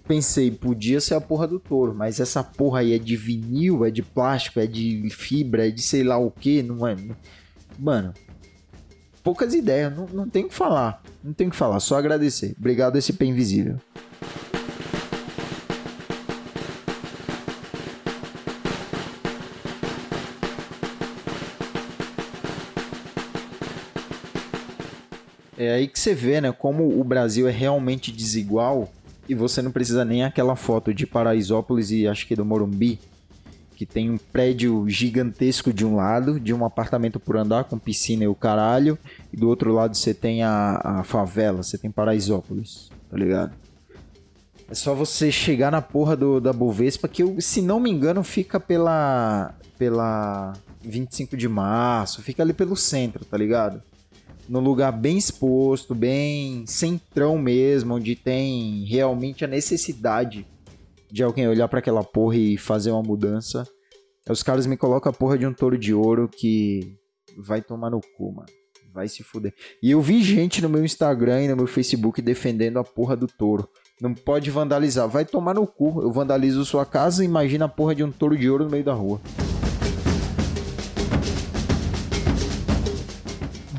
pensei, 0.08 0.51
podia 0.51 1.00
ser 1.00 1.15
a 1.15 1.22
porra 1.22 1.48
do 1.48 1.60
touro, 1.60 1.94
mas 1.94 2.20
essa 2.20 2.44
porra 2.44 2.80
aí 2.80 2.94
é 2.94 3.00
de 3.00 3.15
vinil, 3.15 3.86
é 3.86 3.92
de 3.92 4.01
plástico, 4.01 4.60
é 4.60 4.68
de 4.68 5.10
fibra, 5.10 5.68
é 5.68 5.72
de 5.72 5.82
sei 5.82 6.03
lá 6.03 6.18
o 6.18 6.30
que, 6.30 6.62
não 6.62 6.86
é. 6.86 6.96
Mano, 7.80 8.13
poucas 9.24 9.53
ideias, 9.53 9.96
não, 9.96 10.06
não 10.08 10.30
tem 10.30 10.46
o 10.46 10.50
que 10.50 10.53
falar. 10.53 11.01
Não 11.24 11.34
tem 11.34 11.48
o 11.48 11.51
que 11.51 11.56
falar, 11.56 11.80
só 11.80 11.98
agradecer. 11.98 12.53
Obrigado 12.60 12.98
esse 12.98 13.13
pé 13.13 13.25
invisível. 13.25 13.77
É 25.63 25.75
aí 25.75 25.88
que 25.88 26.00
você 26.00 26.13
vê, 26.13 26.41
né, 26.41 26.51
como 26.51 27.00
o 27.00 27.03
Brasil 27.03 27.48
é 27.48 27.51
realmente 27.51 28.12
desigual 28.12 28.91
e 29.27 29.34
você 29.34 29.62
não 29.62 29.72
precisa 29.72 30.03
nem 30.03 30.24
aquela 30.24 30.55
foto 30.55 30.93
de 30.93 31.05
Paraisópolis 31.08 31.91
e 31.91 32.08
acho 32.08 32.27
que 32.27 32.36
do 32.36 32.43
Morumbi, 32.43 33.00
que 33.75 33.86
tem 33.86 34.10
um 34.10 34.17
prédio 34.17 34.88
gigantesco 34.88 35.74
de 35.74 35.86
um 35.86 35.96
lado, 35.96 36.39
de 36.39 36.53
um 36.53 36.65
apartamento 36.65 37.20
por 37.20 37.38
andar 37.38 37.63
com 37.63 37.79
piscina 37.79 38.24
e 38.24 38.27
o 38.27 38.36
caralho, 38.36 38.98
e 39.32 39.38
do 39.38 39.48
outro 39.48 39.74
lado 39.74 39.96
você 39.96 40.13
tem 40.13 40.43
a, 40.43 40.82
a 40.84 41.03
favela, 41.03 41.63
você 41.63 41.77
tem 41.77 41.89
Paraisópolis, 41.89 42.89
tá 43.10 43.17
ligado? 43.17 43.53
É 44.70 44.75
só 44.75 44.93
você 44.93 45.32
chegar 45.32 45.72
na 45.72 45.82
porra 45.82 46.15
do, 46.15 46.39
da 46.39 46.51
Bovespa, 46.51 47.08
que 47.08 47.22
eu, 47.22 47.39
se 47.39 47.62
não 47.62 47.79
me 47.79 47.91
engano, 47.91 48.24
fica 48.24 48.60
pela. 48.60 49.53
pela 49.77 50.53
25 50.82 51.38
de 51.38 51.48
março, 51.48 52.22
fica 52.22 52.43
ali 52.43 52.53
pelo 52.53 52.75
centro, 52.75 53.24
tá 53.24 53.38
ligado? 53.38 53.82
No 54.48 54.60
lugar 54.60 54.92
bem 54.92 55.18
exposto, 55.18 55.96
bem 55.96 56.66
centrão 56.68 57.38
mesmo, 57.38 57.96
onde 57.96 58.16
tem 58.16 58.84
realmente 58.86 59.46
a 59.46 59.48
necessidade 59.48 60.46
de 61.12 61.24
alguém 61.24 61.48
olhar 61.48 61.68
para 61.68 61.80
aquela 61.80 62.04
porra 62.04 62.36
e 62.36 62.58
fazer 62.58 62.92
uma 62.92 63.04
mudança. 63.04 63.68
Os 64.30 64.42
caras 64.42 64.66
me 64.66 64.78
colocam 64.78 65.10
a 65.10 65.14
porra 65.14 65.38
de 65.38 65.46
um 65.46 65.54
touro 65.54 65.78
de 65.78 65.94
ouro 65.94 66.28
que 66.30 66.98
vai 67.38 67.62
tomar 67.62 67.90
no 67.90 68.02
cu, 68.18 68.34
mano. 68.34 68.50
Vai 68.94 69.08
se 69.08 69.24
fuder. 69.24 69.54
E 69.82 69.92
eu 69.92 70.02
vi 70.02 70.22
gente 70.22 70.62
no 70.62 70.70
meu 70.70 70.86
Instagram 70.86 71.44
e 71.44 71.48
no 71.48 71.56
meu 71.56 71.68
Facebook 71.68 72.22
defendendo 72.22 72.78
a 72.78 72.84
porra 72.84 73.16
do 73.16 73.28
touro. 73.28 73.68
Não 74.00 74.14
pode 74.14 74.52
vandalizar. 74.52 75.08
Vai 75.08 75.26
tomar 75.26 75.56
no 75.56 75.66
cu. 75.66 76.02
Eu 76.02 76.12
vandalizo 76.12 76.64
sua 76.64 76.86
casa 76.86 77.24
e 77.24 77.26
imagina 77.26 77.66
a 77.66 77.70
porra 77.70 77.96
de 77.96 78.04
um 78.04 78.12
touro 78.12 78.38
de 78.38 78.50
ouro 78.50 78.66
no 78.66 78.70
meio 78.70 78.84
da 78.84 78.94
rua. 78.94 79.20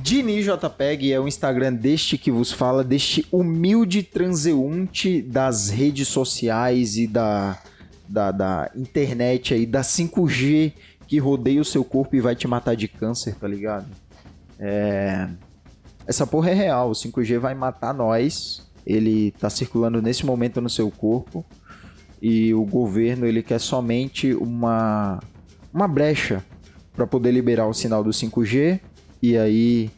Dini 0.04 0.42
JPEG 0.42 1.14
é 1.14 1.18
o 1.18 1.26
Instagram 1.26 1.72
deste 1.72 2.18
que 2.18 2.30
vos 2.30 2.52
fala, 2.52 2.84
deste 2.84 3.26
humilde 3.32 4.02
transeunte 4.02 5.22
das 5.22 5.70
redes 5.70 6.08
sociais 6.08 6.98
e 6.98 7.06
da, 7.06 7.58
da, 8.06 8.30
da 8.30 8.70
internet 8.76 9.54
aí, 9.54 9.64
da 9.64 9.80
5G 9.80 10.74
que 11.06 11.16
rodeia 11.18 11.58
o 11.58 11.64
seu 11.64 11.82
corpo 11.82 12.14
e 12.16 12.20
vai 12.20 12.36
te 12.36 12.46
matar 12.46 12.76
de 12.76 12.86
câncer, 12.86 13.34
tá 13.36 13.48
ligado? 13.48 13.86
É... 14.58 15.26
Essa 16.06 16.26
porra 16.26 16.50
é 16.50 16.54
real, 16.54 16.90
o 16.90 16.92
5G 16.92 17.38
vai 17.38 17.54
matar 17.54 17.94
nós, 17.94 18.62
ele 18.84 19.30
tá 19.30 19.48
circulando 19.48 20.02
nesse 20.02 20.26
momento 20.26 20.60
no 20.60 20.68
seu 20.68 20.90
corpo 20.90 21.42
e 22.20 22.52
o 22.52 22.66
governo 22.66 23.24
ele 23.24 23.42
quer 23.42 23.58
somente 23.58 24.34
uma, 24.34 25.18
uma 25.72 25.88
brecha 25.88 26.44
para 26.94 27.06
poder 27.06 27.30
liberar 27.30 27.66
o 27.66 27.72
sinal 27.72 28.04
do 28.04 28.10
5G 28.10 28.82
e 29.30 29.38
aí 29.38 29.90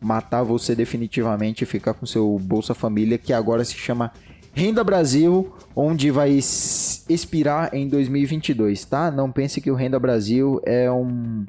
matar 0.00 0.42
você 0.42 0.74
definitivamente 0.74 1.62
e 1.62 1.66
ficar 1.66 1.94
com 1.94 2.06
seu 2.06 2.38
Bolsa 2.38 2.74
Família, 2.74 3.18
que 3.18 3.32
agora 3.32 3.64
se 3.64 3.74
chama 3.74 4.12
Renda 4.52 4.82
Brasil, 4.82 5.54
onde 5.76 6.10
vai 6.10 6.30
expirar 6.30 7.74
em 7.74 7.88
2022, 7.88 8.84
tá? 8.84 9.10
Não 9.10 9.30
pense 9.30 9.60
que 9.60 9.70
o 9.70 9.74
Renda 9.74 9.98
Brasil 9.98 10.60
é 10.64 10.90
um 10.90 11.44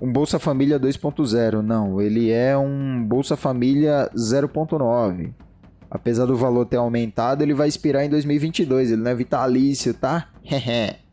um 0.00 0.12
Bolsa 0.12 0.38
Família 0.38 0.78
2.0, 0.78 1.62
não, 1.62 2.02
ele 2.02 2.30
é 2.30 2.56
um 2.56 3.02
Bolsa 3.02 3.34
Família 3.34 4.10
0.9. 4.14 5.32
Apesar 5.90 6.26
do 6.26 6.36
valor 6.36 6.66
ter 6.66 6.76
aumentado, 6.76 7.42
ele 7.42 7.54
vai 7.54 7.66
expirar 7.66 8.04
em 8.04 8.10
2022, 8.10 8.92
ele 8.92 9.02
não 9.02 9.10
é 9.10 9.14
vitalício, 9.14 9.94
tá? 9.94 10.28
Hehe. 10.44 11.05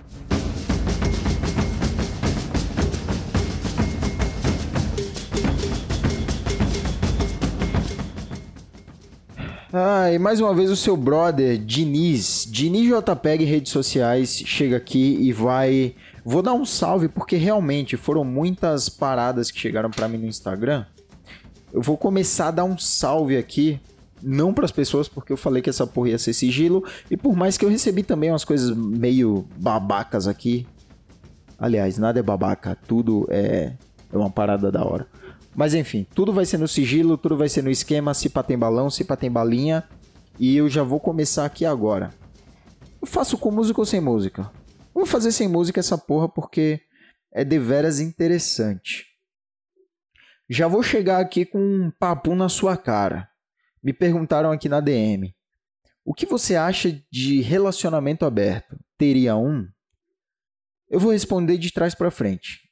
Ah, 9.86 10.10
e 10.10 10.18
mais 10.18 10.40
uma 10.40 10.56
vez 10.56 10.72
o 10.72 10.78
seu 10.78 10.96
brother, 10.96 11.58
Diniz, 11.58 12.48
Diniz 12.50 12.88
JPEG 12.88 13.44
redes 13.44 13.70
sociais, 13.70 14.30
chega 14.46 14.78
aqui 14.78 15.18
e 15.20 15.34
vai... 15.34 15.94
Vou 16.24 16.42
dar 16.42 16.54
um 16.54 16.64
salve 16.64 17.10
porque 17.10 17.36
realmente 17.36 17.98
foram 17.98 18.24
muitas 18.24 18.88
paradas 18.88 19.52
que 19.52 19.60
chegaram 19.60 19.92
para 19.92 20.08
mim 20.08 20.20
no 20.20 20.26
Instagram. 20.26 20.86
Eu 21.74 21.82
vou 21.82 21.98
começar 21.98 22.48
a 22.48 22.52
dar 22.52 22.64
um 22.64 22.78
salve 22.78 23.36
aqui, 23.36 23.78
não 24.22 24.54
para 24.54 24.64
as 24.64 24.72
pessoas 24.72 25.10
porque 25.10 25.34
eu 25.34 25.38
falei 25.38 25.62
que 25.62 25.70
essa 25.70 25.86
porra 25.86 26.12
ia 26.12 26.18
ser 26.18 26.32
sigilo, 26.32 26.86
e 27.12 27.18
por 27.18 27.36
mais 27.36 27.58
que 27.58 27.66
eu 27.66 27.70
recebi 27.70 28.04
também 28.04 28.32
umas 28.32 28.46
coisas 28.46 28.74
meio 28.74 29.46
babacas 29.58 30.30
aqui. 30.30 30.66
Aliás, 31.60 31.98
nada 31.98 32.22
é 32.22 32.24
babaca, 32.24 32.78
tudo 32.88 33.28
é, 33.30 33.74
é 34.14 34.18
uma 34.18 34.30
parada 34.30 34.72
da 34.72 34.86
hora. 34.86 35.06
Mas 35.56 35.74
enfim, 35.74 36.06
tudo 36.16 36.34
vai 36.34 36.46
ser 36.46 36.58
no 36.58 36.68
sigilo, 36.68 37.18
tudo 37.18 37.38
vai 37.38 37.48
ser 37.48 37.62
no 37.62 37.70
esquema, 37.70 38.14
se 38.14 38.30
pá 38.30 38.42
tem 38.42 38.58
balão, 38.58 38.90
se 38.90 39.04
pá 39.04 39.16
tem 39.16 39.32
balinha. 39.32 39.88
E 40.40 40.58
eu 40.58 40.68
já 40.68 40.82
vou 40.84 41.00
começar 41.00 41.46
aqui 41.46 41.66
agora. 41.66 42.12
Eu 43.00 43.08
faço 43.08 43.38
com 43.38 43.52
música 43.52 43.80
ou 43.80 43.86
sem 43.86 44.02
música? 44.02 44.52
Vou 44.94 45.06
fazer 45.06 45.32
sem 45.32 45.48
música 45.48 45.80
essa 45.80 45.98
porra 45.98 46.28
porque 46.28 46.82
é 47.32 47.44
deveras 47.44 48.00
interessante. 48.00 49.06
Já 50.50 50.68
vou 50.68 50.84
chegar 50.84 51.20
aqui 51.20 51.46
com 51.46 51.60
um 51.60 51.92
papo 51.92 52.36
na 52.36 52.50
sua 52.50 52.76
cara. 52.76 53.30
Me 53.82 53.94
perguntaram 53.94 54.52
aqui 54.52 54.68
na 54.68 54.80
DM. 54.80 55.36
O 56.06 56.14
que 56.14 56.26
você 56.26 56.56
acha 56.56 57.02
de 57.12 57.42
relacionamento 57.42 58.26
aberto? 58.26 58.78
Teria 58.98 59.36
um? 59.36 59.68
Eu 60.90 61.00
vou 61.00 61.12
responder 61.12 61.58
de 61.58 61.72
trás 61.72 61.96
para 61.96 62.12
frente. 62.12 62.70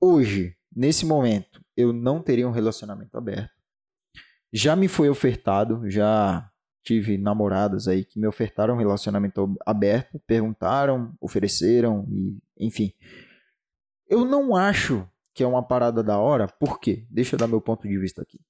hoje, 0.00 0.56
nesse 0.74 1.04
momento, 1.04 1.49
eu 1.76 1.92
não 1.92 2.22
teria 2.22 2.48
um 2.48 2.52
relacionamento 2.52 3.16
aberto. 3.16 3.52
Já 4.52 4.74
me 4.74 4.88
foi 4.88 5.08
ofertado, 5.08 5.88
já 5.88 6.50
tive 6.82 7.16
namoradas 7.18 7.86
aí 7.86 8.04
que 8.04 8.18
me 8.18 8.26
ofertaram 8.26 8.74
um 8.74 8.78
relacionamento 8.78 9.56
aberto, 9.64 10.18
perguntaram, 10.26 11.14
ofereceram 11.20 12.06
e 12.10 12.38
enfim. 12.58 12.92
Eu 14.08 14.24
não 14.24 14.56
acho 14.56 15.08
que 15.32 15.42
é 15.42 15.46
uma 15.46 15.62
parada 15.62 16.02
da 16.02 16.18
hora, 16.18 16.48
por 16.48 16.80
quê? 16.80 17.06
Deixa 17.08 17.34
eu 17.34 17.38
dar 17.38 17.46
meu 17.46 17.60
ponto 17.60 17.86
de 17.86 17.96
vista 17.96 18.22
aqui. 18.22 18.40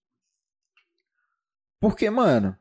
Porque, 1.79 2.09
mano, 2.09 2.57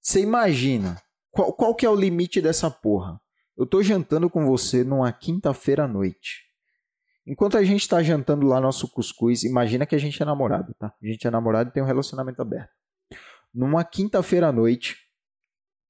você 0.00 0.20
imagina, 0.20 1.00
qual, 1.30 1.52
qual 1.52 1.74
que 1.74 1.84
é 1.84 1.90
o 1.90 1.94
limite 1.94 2.40
dessa 2.40 2.70
porra? 2.70 3.20
Eu 3.56 3.66
tô 3.66 3.82
jantando 3.82 4.30
com 4.30 4.46
você 4.46 4.82
numa 4.84 5.12
quinta-feira 5.12 5.84
à 5.84 5.88
noite. 5.88 6.49
Enquanto 7.30 7.56
a 7.56 7.62
gente 7.62 7.88
tá 7.88 8.02
jantando 8.02 8.44
lá 8.44 8.60
nosso 8.60 8.88
cuscuz, 8.88 9.44
imagina 9.44 9.86
que 9.86 9.94
a 9.94 9.98
gente 9.98 10.20
é 10.20 10.26
namorado, 10.26 10.74
tá? 10.76 10.92
A 11.00 11.06
gente 11.06 11.24
é 11.24 11.30
namorado 11.30 11.70
e 11.70 11.72
tem 11.72 11.80
um 11.80 11.86
relacionamento 11.86 12.42
aberto. 12.42 12.72
Numa 13.54 13.84
quinta-feira 13.84 14.48
à 14.48 14.52
noite, 14.52 14.96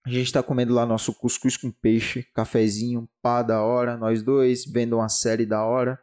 a 0.04 0.10
gente 0.10 0.30
tá 0.30 0.42
comendo 0.42 0.74
lá 0.74 0.84
nosso 0.84 1.14
cuscuz 1.14 1.56
com 1.56 1.72
peixe, 1.72 2.26
cafezinho, 2.34 3.08
pá 3.22 3.42
da 3.42 3.62
hora, 3.62 3.96
nós 3.96 4.22
dois, 4.22 4.66
vendo 4.66 4.96
uma 4.96 5.08
série 5.08 5.46
da 5.46 5.64
hora. 5.64 5.98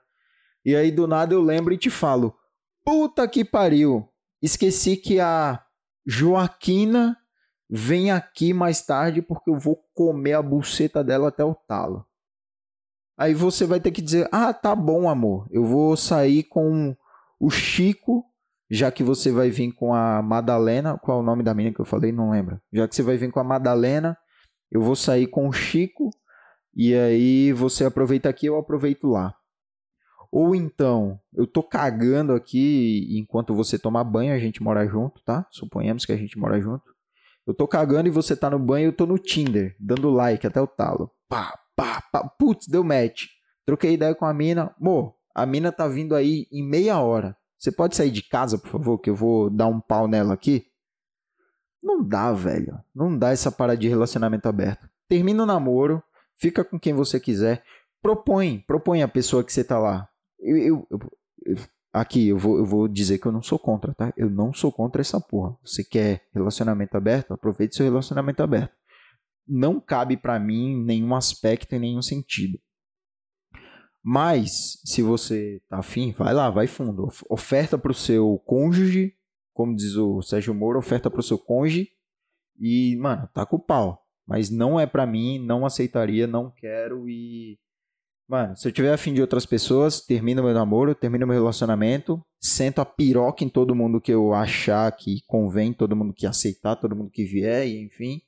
E 0.66 0.76
aí 0.76 0.90
do 0.90 1.06
nada 1.06 1.36
eu 1.36 1.42
lembro 1.44 1.72
e 1.72 1.78
te 1.78 1.92
falo: 1.92 2.36
Puta 2.84 3.28
que 3.28 3.46
pariu! 3.46 4.10
Esqueci 4.42 4.98
que 4.98 5.20
a 5.20 5.64
Joaquina 6.04 7.16
vem 7.70 8.10
aqui 8.10 8.54
mais 8.54 8.84
tarde 8.84 9.22
porque 9.22 9.52
eu 9.52 9.60
vou 9.60 9.88
comer 9.94 10.34
a 10.34 10.42
buceta 10.42 11.04
dela 11.04 11.28
até 11.28 11.44
o 11.44 11.54
talo. 11.54 12.07
Aí 13.18 13.34
você 13.34 13.66
vai 13.66 13.80
ter 13.80 13.92
que 13.92 14.02
dizer: 14.02 14.30
Ah, 14.32 14.54
tá 14.54 14.76
bom, 14.76 15.10
amor. 15.10 15.48
Eu 15.50 15.66
vou 15.66 15.98
sair 15.98 16.44
com 16.44 16.96
o 17.40 17.50
Chico, 17.50 18.24
já 18.70 18.92
que 18.92 19.04
você 19.04 19.32
vai 19.32 19.50
vir 19.50 19.72
com 19.74 19.94
a 19.94 20.22
Madalena. 20.22 20.98
Qual 20.98 21.18
é 21.18 21.22
o 21.22 21.26
nome 21.26 21.44
da 21.44 21.54
menina 21.54 21.74
que 21.74 21.82
eu 21.82 21.86
falei? 21.86 22.12
Não 22.12 22.30
lembro. 22.30 22.62
Já 22.72 22.88
que 22.88 22.96
você 22.96 23.02
vai 23.02 23.18
vir 23.18 23.32
com 23.32 23.40
a 23.40 23.44
Madalena, 23.44 24.16
eu 24.72 24.82
vou 24.82 24.96
sair 24.96 25.28
com 25.28 25.48
o 25.48 25.54
Chico. 25.54 26.12
E 26.76 26.94
aí 26.94 27.52
você 27.54 27.86
aproveita 27.86 28.30
aqui, 28.30 28.46
eu 28.46 28.58
aproveito 28.58 29.08
lá. 29.08 29.34
Ou 30.32 30.54
então, 30.54 31.20
eu 31.34 31.48
tô 31.48 31.64
cagando 31.64 32.34
aqui 32.34 33.08
enquanto 33.18 33.56
você 33.56 33.80
toma 33.80 34.04
banho, 34.04 34.34
a 34.34 34.38
gente 34.38 34.62
mora 34.62 34.86
junto, 34.86 35.24
tá? 35.24 35.48
Suponhamos 35.50 36.06
que 36.06 36.12
a 36.12 36.18
gente 36.18 36.38
mora 36.38 36.62
junto. 36.62 36.84
Eu 37.48 37.54
tô 37.54 37.68
cagando 37.68 38.08
e 38.08 38.12
você 38.12 38.36
tá 38.36 38.50
no 38.50 38.60
banho, 38.60 38.90
eu 38.90 38.94
tô 38.94 39.06
no 39.06 39.18
Tinder, 39.18 39.76
dando 39.80 40.10
like 40.10 40.46
até 40.46 40.62
o 40.62 40.68
talo. 40.68 41.10
Pá, 41.30 41.58
pá, 41.78 42.04
pá. 42.12 42.28
Putz, 42.28 42.68
deu 42.68 42.84
match. 42.84 43.28
Troquei 43.66 43.94
ideia 43.94 44.16
com 44.16 44.26
a 44.26 44.34
mina. 44.34 44.76
Mo, 44.80 45.14
a 45.34 45.46
mina 45.46 45.72
tá 45.72 45.88
vindo 45.88 46.16
aí 46.16 46.48
em 46.52 46.68
meia 46.68 47.00
hora. 47.00 47.38
Você 47.58 47.72
pode 47.72 47.96
sair 47.96 48.12
de 48.12 48.24
casa, 48.24 48.58
por 48.58 48.70
favor, 48.70 48.98
que 48.98 49.10
eu 49.10 49.16
vou 49.16 49.50
dar 49.50 49.68
um 49.68 49.80
pau 49.80 50.08
nela 50.08 50.34
aqui? 50.34 50.66
Não 51.82 52.04
dá, 52.04 52.34
velho. 52.34 52.80
Não 52.94 53.18
dá 53.18 53.32
essa 53.32 53.52
parada 53.52 53.78
de 53.78 53.88
relacionamento 53.88 54.50
aberto. 54.50 54.90
Termina 55.08 55.44
o 55.44 55.46
namoro, 55.46 56.04
fica 56.36 56.64
com 56.64 56.80
quem 56.80 56.94
você 56.94 57.20
quiser. 57.20 57.64
Propõe, 58.02 58.64
propõe 58.68 59.04
a 59.04 59.08
pessoa 59.08 59.44
que 59.44 59.54
você 59.54 59.64
tá 59.64 59.80
lá. 59.80 60.10
Eu, 60.40 60.58
eu, 60.58 60.88
eu, 61.46 61.58
Aqui, 61.94 62.28
eu 62.28 62.38
vou, 62.38 62.60
eu 62.60 62.66
vou 62.66 62.88
dizer 62.88 63.18
que 63.18 63.26
eu 63.26 63.32
não 63.32 63.42
sou 63.42 63.58
contra, 63.58 63.92
tá? 63.92 64.14
Eu 64.16 64.30
não 64.30 64.54
sou 64.54 64.72
contra 64.72 65.02
essa 65.02 65.20
porra. 65.20 65.58
Você 65.64 65.84
quer 65.84 66.28
relacionamento 66.32 66.96
aberto? 66.96 67.34
Aproveite 67.34 67.76
seu 67.76 67.86
relacionamento 67.86 68.44
aberto. 68.44 68.72
Não 69.48 69.80
cabe 69.80 70.18
para 70.18 70.40
mim 70.40 70.84
nenhum 70.84 71.16
aspecto 71.16 71.76
e 71.76 71.80
nenhum 71.80 72.02
sentido. 72.02 72.60
Mas, 74.04 74.80
se 74.86 75.02
você 75.02 75.62
tá 75.68 75.80
afim, 75.80 76.12
vai 76.12 76.34
lá, 76.34 76.50
vai 76.50 76.68
fundo. 76.68 77.10
Oferta 77.30 77.78
pro 77.78 77.94
seu 77.94 78.38
cônjuge, 78.46 79.14
como 79.54 79.76
diz 79.76 79.96
o 79.96 80.22
Sérgio 80.22 80.54
Moro, 80.54 80.80
oferta 80.80 81.10
pro 81.10 81.24
seu 81.24 81.38
cônjuge 81.38 81.90
e, 82.60 82.96
mano, 82.98 83.28
tá 83.34 83.46
com 83.46 83.58
o 83.58 83.64
pau. 83.64 84.06
Mas 84.26 84.50
não 84.50 84.80
é 84.80 84.86
para 84.86 85.06
mim, 85.06 85.40
não 85.40 85.66
aceitaria, 85.66 86.28
não 86.28 86.52
quero 86.52 87.08
e 87.10 87.58
Mano, 88.28 88.58
se 88.58 88.68
eu 88.68 88.74
tiver 88.74 88.92
afim 88.92 89.14
de 89.14 89.22
outras 89.22 89.46
pessoas, 89.46 90.02
termino 90.02 90.44
meu 90.44 90.54
namoro, 90.54 90.94
termino 90.94 91.26
meu 91.26 91.38
relacionamento, 91.38 92.22
sento 92.42 92.80
a 92.82 92.86
piroca 92.86 93.42
em 93.42 93.48
todo 93.48 93.74
mundo 93.74 94.02
que 94.02 94.12
eu 94.12 94.34
achar 94.34 94.92
que 94.92 95.22
convém, 95.26 95.72
todo 95.72 95.96
mundo 95.96 96.14
que 96.14 96.28
aceitar, 96.28 96.76
todo 96.76 96.94
mundo 96.94 97.10
que 97.10 97.24
vier, 97.24 97.66
e 97.66 97.82
enfim. 97.82 98.22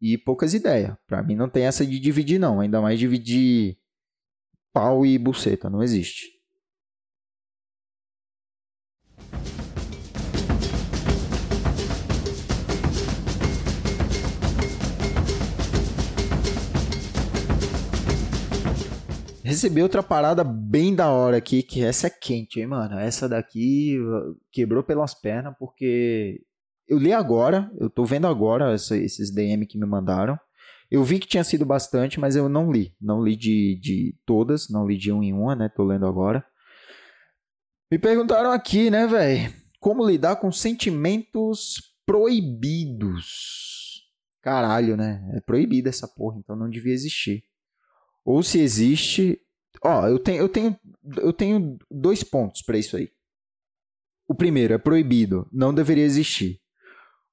E 0.00 0.16
poucas 0.16 0.54
ideias. 0.54 0.96
Pra 1.06 1.22
mim 1.22 1.34
não 1.34 1.48
tem 1.48 1.64
essa 1.64 1.84
de 1.86 1.98
dividir, 1.98 2.38
não. 2.38 2.60
Ainda 2.60 2.80
mais 2.80 2.98
dividir 2.98 3.76
pau 4.72 5.04
e 5.04 5.18
buceta. 5.18 5.68
Não 5.68 5.82
existe. 5.82 6.40
Recebi 19.50 19.82
outra 19.82 20.00
parada 20.00 20.44
bem 20.44 20.94
da 20.94 21.10
hora 21.10 21.36
aqui, 21.36 21.60
que 21.60 21.82
essa 21.82 22.06
é 22.06 22.10
quente, 22.10 22.60
hein, 22.60 22.68
mano? 22.68 22.96
Essa 22.96 23.28
daqui 23.28 23.98
uh, 23.98 24.40
quebrou 24.52 24.80
pelas 24.80 25.12
pernas, 25.12 25.56
porque 25.58 26.40
eu 26.90 26.98
li 26.98 27.12
agora, 27.12 27.70
eu 27.78 27.88
tô 27.88 28.04
vendo 28.04 28.26
agora 28.26 28.72
essa, 28.72 28.96
esses 28.96 29.32
DM 29.32 29.66
que 29.66 29.78
me 29.78 29.86
mandaram. 29.86 30.38
Eu 30.90 31.04
vi 31.04 31.20
que 31.20 31.28
tinha 31.28 31.44
sido 31.44 31.64
bastante, 31.64 32.18
mas 32.18 32.34
eu 32.34 32.48
não 32.48 32.70
li. 32.70 32.94
Não 33.00 33.22
li 33.22 33.36
de, 33.36 33.78
de 33.80 34.18
todas, 34.26 34.68
não 34.68 34.86
li 34.86 34.98
de 34.98 35.12
um 35.12 35.22
em 35.22 35.32
uma, 35.32 35.54
né? 35.54 35.68
Tô 35.68 35.84
lendo 35.84 36.04
agora. 36.04 36.44
Me 37.90 37.98
perguntaram 37.98 38.50
aqui, 38.50 38.90
né, 38.90 39.06
velho? 39.06 39.54
Como 39.78 40.04
lidar 40.06 40.36
com 40.36 40.50
sentimentos 40.50 41.94
proibidos? 42.04 43.30
Caralho, 44.42 44.96
né? 44.96 45.30
É 45.34 45.40
proibida 45.40 45.88
essa 45.88 46.08
porra, 46.08 46.38
então 46.38 46.56
não 46.56 46.68
devia 46.68 46.92
existir 46.92 47.44
ou 48.24 48.42
se 48.42 48.60
existe. 48.60 49.40
Ó, 49.82 50.06
eu 50.06 50.18
tenho, 50.18 50.38
eu 50.38 50.48
tenho, 50.48 50.78
eu 51.18 51.32
tenho 51.32 51.78
dois 51.90 52.22
pontos 52.22 52.62
para 52.62 52.78
isso 52.78 52.96
aí. 52.96 53.10
O 54.28 54.34
primeiro 54.34 54.74
é 54.74 54.78
proibido, 54.78 55.48
não 55.52 55.74
deveria 55.74 56.04
existir. 56.04 56.60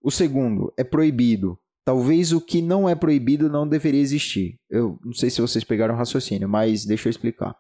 O 0.02 0.12
segundo 0.12 0.74
é 0.78 0.84
proibido. 0.84 1.58
Talvez 1.84 2.34
o 2.34 2.42
que 2.42 2.62
não 2.62 2.88
é 2.88 2.96
proibido 2.96 3.50
não 3.50 3.68
deveria 3.68 4.02
existir. 4.02 4.60
Eu 4.70 5.00
não 5.04 5.14
sei 5.14 5.30
se 5.30 5.42
vocês 5.42 5.64
pegaram 5.64 5.96
o 5.96 5.98
raciocínio, 5.98 6.50
mas 6.50 6.86
deixa 6.86 7.08
eu 7.08 7.12
explicar. 7.12 7.56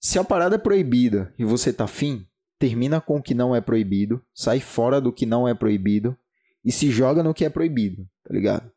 Se 0.00 0.18
a 0.18 0.24
parada 0.24 0.56
é 0.56 0.58
proibida 0.58 1.34
e 1.38 1.44
você 1.44 1.72
tá 1.72 1.84
afim, 1.84 2.26
termina 2.58 3.00
com 3.00 3.16
o 3.16 3.22
que 3.22 3.34
não 3.34 3.54
é 3.54 3.60
proibido, 3.60 4.22
sai 4.34 4.60
fora 4.60 5.00
do 5.00 5.12
que 5.12 5.26
não 5.26 5.48
é 5.48 5.54
proibido 5.54 6.16
e 6.64 6.70
se 6.70 6.90
joga 6.90 7.22
no 7.22 7.34
que 7.34 7.44
é 7.44 7.50
proibido, 7.50 8.06
tá 8.22 8.32
ligado? 8.32 8.70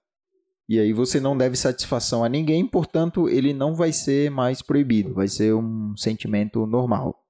E 0.69 0.79
aí 0.79 0.91
você 0.91 1.19
não 1.19 1.37
deve 1.37 1.55
satisfação 1.55 2.23
a 2.23 2.29
ninguém, 2.29 2.67
portanto, 2.67 3.29
ele 3.29 3.53
não 3.53 3.73
vai 3.75 3.93
ser 3.93 4.29
mais 4.29 4.61
proibido, 4.61 5.13
vai 5.13 5.27
ser 5.27 5.53
um 5.53 5.95
sentimento 5.95 6.65
normal. 6.65 7.23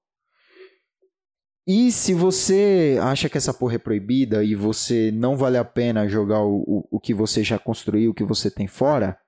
E 1.70 1.92
se 1.92 2.14
você 2.14 2.98
acha 3.02 3.28
que 3.28 3.36
essa 3.36 3.52
porra 3.52 3.74
é 3.74 3.78
proibida 3.78 4.42
e 4.42 4.54
você 4.54 5.10
não 5.12 5.36
vale 5.36 5.58
a 5.58 5.64
pena 5.64 6.08
jogar 6.08 6.40
o, 6.40 6.62
o, 6.66 6.88
o 6.92 6.98
que 6.98 7.12
você 7.12 7.44
já 7.44 7.58
construiu, 7.58 8.10
o 8.10 8.14
que 8.14 8.24
você 8.24 8.50
tem 8.50 8.66
fora, 8.66 9.20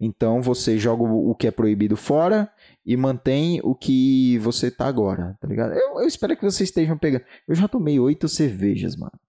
então 0.00 0.42
você 0.42 0.76
joga 0.80 1.04
o, 1.04 1.30
o 1.30 1.34
que 1.36 1.46
é 1.46 1.52
proibido 1.52 1.96
fora 1.96 2.52
e 2.84 2.96
mantém 2.96 3.60
o 3.62 3.72
que 3.72 4.36
você 4.38 4.68
tá 4.68 4.88
agora, 4.88 5.38
tá 5.40 5.46
ligado? 5.46 5.74
Eu, 5.74 6.00
eu 6.00 6.08
espero 6.08 6.36
que 6.36 6.42
vocês 6.42 6.68
estejam 6.68 6.98
pegando. 6.98 7.24
Eu 7.46 7.54
já 7.54 7.68
tomei 7.68 8.00
oito 8.00 8.28
cervejas, 8.28 8.96
mano. 8.96 9.20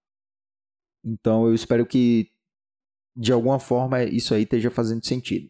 Então 1.05 1.45
eu 1.45 1.53
espero 1.53 1.85
que 1.85 2.31
de 3.15 3.31
alguma 3.31 3.59
forma 3.59 4.03
isso 4.03 4.33
aí 4.33 4.41
esteja 4.41 4.71
fazendo 4.71 5.05
sentido. 5.05 5.47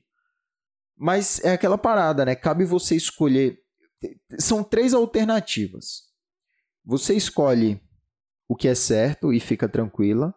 Mas 0.98 1.41
é 1.41 1.54
aquela 1.54 1.78
parada, 1.78 2.26
né? 2.26 2.36
Cabe 2.36 2.65
você 2.65 2.98
escolher. 2.98 3.62
São 4.38 4.62
três 4.62 4.93
alternativas. 4.93 6.07
Você 6.89 7.13
escolhe 7.13 7.82
o 8.47 8.56
que 8.56 8.65
é 8.65 8.73
certo 8.73 9.34
e 9.34 9.41
fica 9.41 9.67
tranquila. 9.67 10.34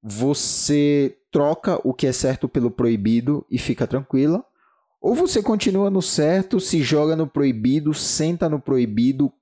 Você 0.00 1.18
troca 1.32 1.80
o 1.82 1.92
que 1.92 2.06
é 2.06 2.12
certo 2.12 2.48
pelo 2.48 2.70
proibido 2.70 3.44
e 3.50 3.58
fica 3.58 3.88
tranquila. 3.88 4.44
Ou 5.00 5.16
você 5.16 5.42
continua 5.42 5.90
no 5.90 6.00
certo, 6.00 6.60
se 6.60 6.80
joga 6.80 7.16
no 7.16 7.26
proibido, 7.26 7.92
senta 7.92 8.48
no 8.48 8.60
proibido, 8.60 9.32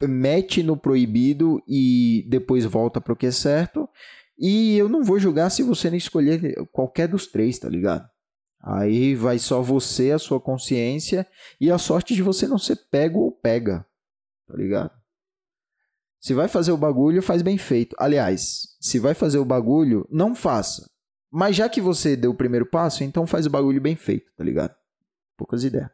mete 0.00 0.62
no 0.62 0.76
proibido 0.76 1.60
e 1.66 2.24
depois 2.28 2.64
volta 2.64 3.00
para 3.00 3.12
o 3.12 3.16
que 3.16 3.26
é 3.26 3.32
certo. 3.32 3.88
E 4.38 4.76
eu 4.76 4.88
não 4.88 5.02
vou 5.02 5.18
julgar 5.18 5.50
se 5.50 5.64
você 5.64 5.90
não 5.90 5.96
escolher 5.96 6.54
qualquer 6.70 7.08
dos 7.08 7.26
três, 7.26 7.58
tá 7.58 7.68
ligado? 7.68 8.08
Aí 8.60 9.16
vai 9.16 9.40
só 9.40 9.60
você, 9.60 10.12
a 10.12 10.20
sua 10.20 10.40
consciência 10.40 11.26
e 11.60 11.68
a 11.68 11.78
sorte 11.78 12.14
de 12.14 12.22
você 12.22 12.46
não 12.46 12.58
ser 12.58 12.76
pego 12.92 13.18
ou 13.18 13.32
pega, 13.32 13.84
tá 14.46 14.56
ligado? 14.56 15.01
Se 16.24 16.34
vai 16.34 16.46
fazer 16.46 16.70
o 16.70 16.76
bagulho, 16.76 17.20
faz 17.20 17.42
bem 17.42 17.58
feito. 17.58 17.96
Aliás, 17.98 18.76
se 18.80 19.00
vai 19.00 19.12
fazer 19.12 19.38
o 19.38 19.44
bagulho, 19.44 20.06
não 20.08 20.36
faça. 20.36 20.88
Mas 21.28 21.56
já 21.56 21.68
que 21.68 21.80
você 21.80 22.14
deu 22.14 22.30
o 22.30 22.36
primeiro 22.36 22.64
passo, 22.64 23.02
então 23.02 23.26
faz 23.26 23.44
o 23.44 23.50
bagulho 23.50 23.80
bem 23.80 23.96
feito, 23.96 24.30
tá 24.36 24.44
ligado? 24.44 24.72
Poucas 25.36 25.64
ideias. 25.64 25.90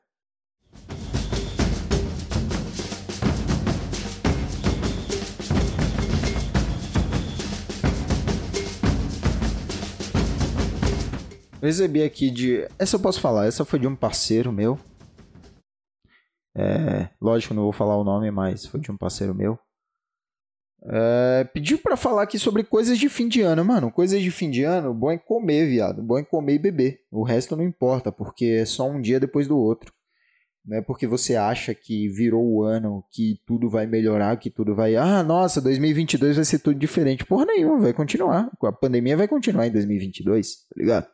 Recebi 11.63 12.03
aqui 12.03 12.31
de. 12.31 12.69
Essa 12.79 12.97
eu 12.97 13.01
posso 13.01 13.19
falar, 13.19 13.47
essa 13.47 13.65
foi 13.65 13.79
de 13.79 13.87
um 13.87 13.97
parceiro 13.97 14.53
meu. 14.53 14.79
É, 16.55 17.09
lógico, 17.19 17.55
não 17.55 17.63
vou 17.63 17.73
falar 17.73 17.97
o 17.97 18.05
nome, 18.05 18.31
mas 18.31 18.67
foi 18.67 18.79
de 18.79 18.91
um 18.91 18.97
parceiro 18.99 19.35
meu. 19.35 19.59
É, 20.85 21.45
pediu 21.53 21.79
para 21.79 21.97
falar 21.97 22.23
aqui 22.23 22.39
sobre 22.39 22.63
coisas 22.63 22.99
de 22.99 23.09
fim 23.09 23.29
de 23.29 23.41
ano, 23.41 23.65
mano. 23.65 23.91
Coisas 23.91 24.21
de 24.23 24.31
fim 24.31 24.51
de 24.51 24.63
ano, 24.63 24.95
bom 24.95 25.11
é 25.11 25.19
comer, 25.19 25.67
viado. 25.67 26.03
Bom 26.03 26.19
é 26.19 26.25
comer 26.25 26.55
e 26.55 26.59
beber. 26.59 27.01
O 27.11 27.23
resto 27.23 27.57
não 27.57 27.65
importa, 27.65 28.13
porque 28.13 28.47
é 28.61 28.65
só 28.65 28.89
um 28.89 29.01
dia 29.01 29.19
depois 29.19 29.47
do 29.47 29.59
outro. 29.59 29.93
Não 30.65 30.77
é 30.77 30.83
porque 30.83 31.07
você 31.07 31.35
acha 31.35 31.75
que 31.75 32.09
virou 32.09 32.45
o 32.45 32.63
ano, 32.63 33.03
que 33.11 33.41
tudo 33.47 33.71
vai 33.71 33.87
melhorar, 33.87 34.37
que 34.37 34.51
tudo 34.51 34.75
vai. 34.75 34.97
Ah, 34.97 35.23
nossa, 35.23 35.63
2022 35.63 36.37
vai 36.37 36.45
ser 36.45 36.59
tudo 36.59 36.79
diferente. 36.79 37.25
Porra 37.25 37.47
nenhuma, 37.47 37.81
vai 37.81 37.95
continuar. 37.95 38.51
A 38.63 38.73
pandemia 38.73 39.17
vai 39.17 39.27
continuar 39.27 39.67
em 39.67 39.71
2022, 39.71 40.67
tá 40.69 40.75
ligado? 40.77 41.07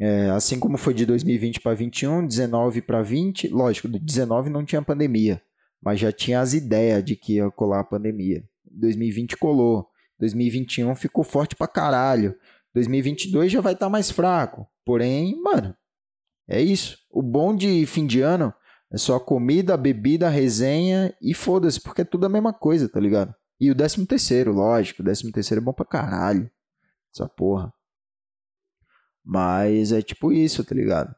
É, 0.00 0.30
assim 0.30 0.58
como 0.58 0.76
foi 0.76 0.94
de 0.94 1.06
2020 1.06 1.60
para 1.60 1.74
21, 1.74 2.26
19 2.26 2.82
para 2.82 3.02
20, 3.02 3.48
lógico, 3.48 3.88
19 3.88 4.48
não 4.48 4.64
tinha 4.64 4.80
pandemia, 4.80 5.42
mas 5.82 5.98
já 5.98 6.12
tinha 6.12 6.40
as 6.40 6.54
ideias 6.54 7.04
de 7.04 7.16
que 7.16 7.34
ia 7.34 7.50
colar 7.50 7.80
a 7.80 7.84
pandemia. 7.84 8.44
2020 8.72 9.36
colou, 9.36 9.88
2021 10.18 10.94
ficou 10.94 11.24
forte 11.24 11.56
pra 11.56 11.68
caralho, 11.68 12.34
2022 12.74 13.52
já 13.52 13.60
vai 13.60 13.72
estar 13.72 13.86
tá 13.86 13.90
mais 13.90 14.10
fraco. 14.10 14.66
Porém, 14.84 15.40
mano, 15.42 15.74
é 16.48 16.60
isso. 16.60 16.98
O 17.10 17.22
bom 17.22 17.54
de 17.54 17.84
fim 17.86 18.06
de 18.06 18.20
ano 18.20 18.52
é 18.90 18.96
só 18.96 19.20
comida, 19.20 19.76
bebida, 19.76 20.28
resenha 20.28 21.14
e 21.20 21.34
foda-se, 21.34 21.80
porque 21.80 22.02
é 22.02 22.04
tudo 22.04 22.26
a 22.26 22.28
mesma 22.28 22.52
coisa, 22.52 22.88
tá 22.88 22.98
ligado? 22.98 23.34
E 23.60 23.70
o 23.70 23.74
13 23.74 24.06
terceiro, 24.06 24.52
lógico, 24.52 25.02
o 25.02 25.04
13 25.04 25.32
terceiro 25.32 25.60
é 25.60 25.64
bom 25.64 25.72
pra 25.72 25.84
caralho. 25.84 26.50
Essa 27.14 27.28
porra. 27.28 27.72
Mas 29.24 29.92
é 29.92 30.00
tipo 30.00 30.32
isso, 30.32 30.64
tá 30.64 30.74
ligado? 30.74 31.14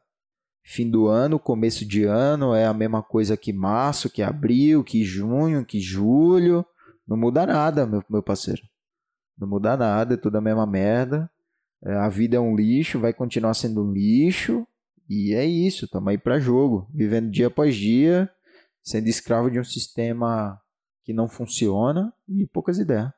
Fim 0.63 0.89
do 0.89 1.07
ano, 1.07 1.39
começo 1.39 1.85
de 1.85 2.03
ano 2.03 2.53
é 2.53 2.65
a 2.65 2.73
mesma 2.73 3.01
coisa 3.01 3.37
que 3.37 3.53
março, 3.53 4.09
que 4.09 4.21
abril, 4.21 4.83
que 4.83 5.03
junho, 5.03 5.65
que 5.65 5.79
julho. 5.79 6.65
Não 7.07 7.17
muda 7.17 7.45
nada, 7.45 7.85
meu, 7.85 8.03
meu 8.09 8.23
parceiro. 8.23 8.61
Não 9.37 9.47
muda 9.47 9.75
nada, 9.75 10.13
é 10.13 10.17
tudo 10.17 10.37
a 10.37 10.41
mesma 10.41 10.65
merda. 10.65 11.29
É, 11.83 11.93
a 11.95 12.09
vida 12.09 12.37
é 12.37 12.39
um 12.39 12.55
lixo, 12.55 12.99
vai 12.99 13.13
continuar 13.13 13.53
sendo 13.53 13.83
um 13.83 13.91
lixo. 13.91 14.65
E 15.09 15.33
é 15.33 15.45
isso, 15.45 15.89
tamo 15.89 16.09
aí 16.09 16.17
pra 16.17 16.39
jogo. 16.39 16.89
Vivendo 16.93 17.31
dia 17.31 17.47
após 17.47 17.75
dia, 17.75 18.29
sendo 18.83 19.07
escravo 19.07 19.49
de 19.49 19.59
um 19.59 19.63
sistema 19.63 20.59
que 21.03 21.13
não 21.13 21.27
funciona 21.27 22.13
e 22.27 22.47
poucas 22.47 22.77
ideias. 22.77 23.11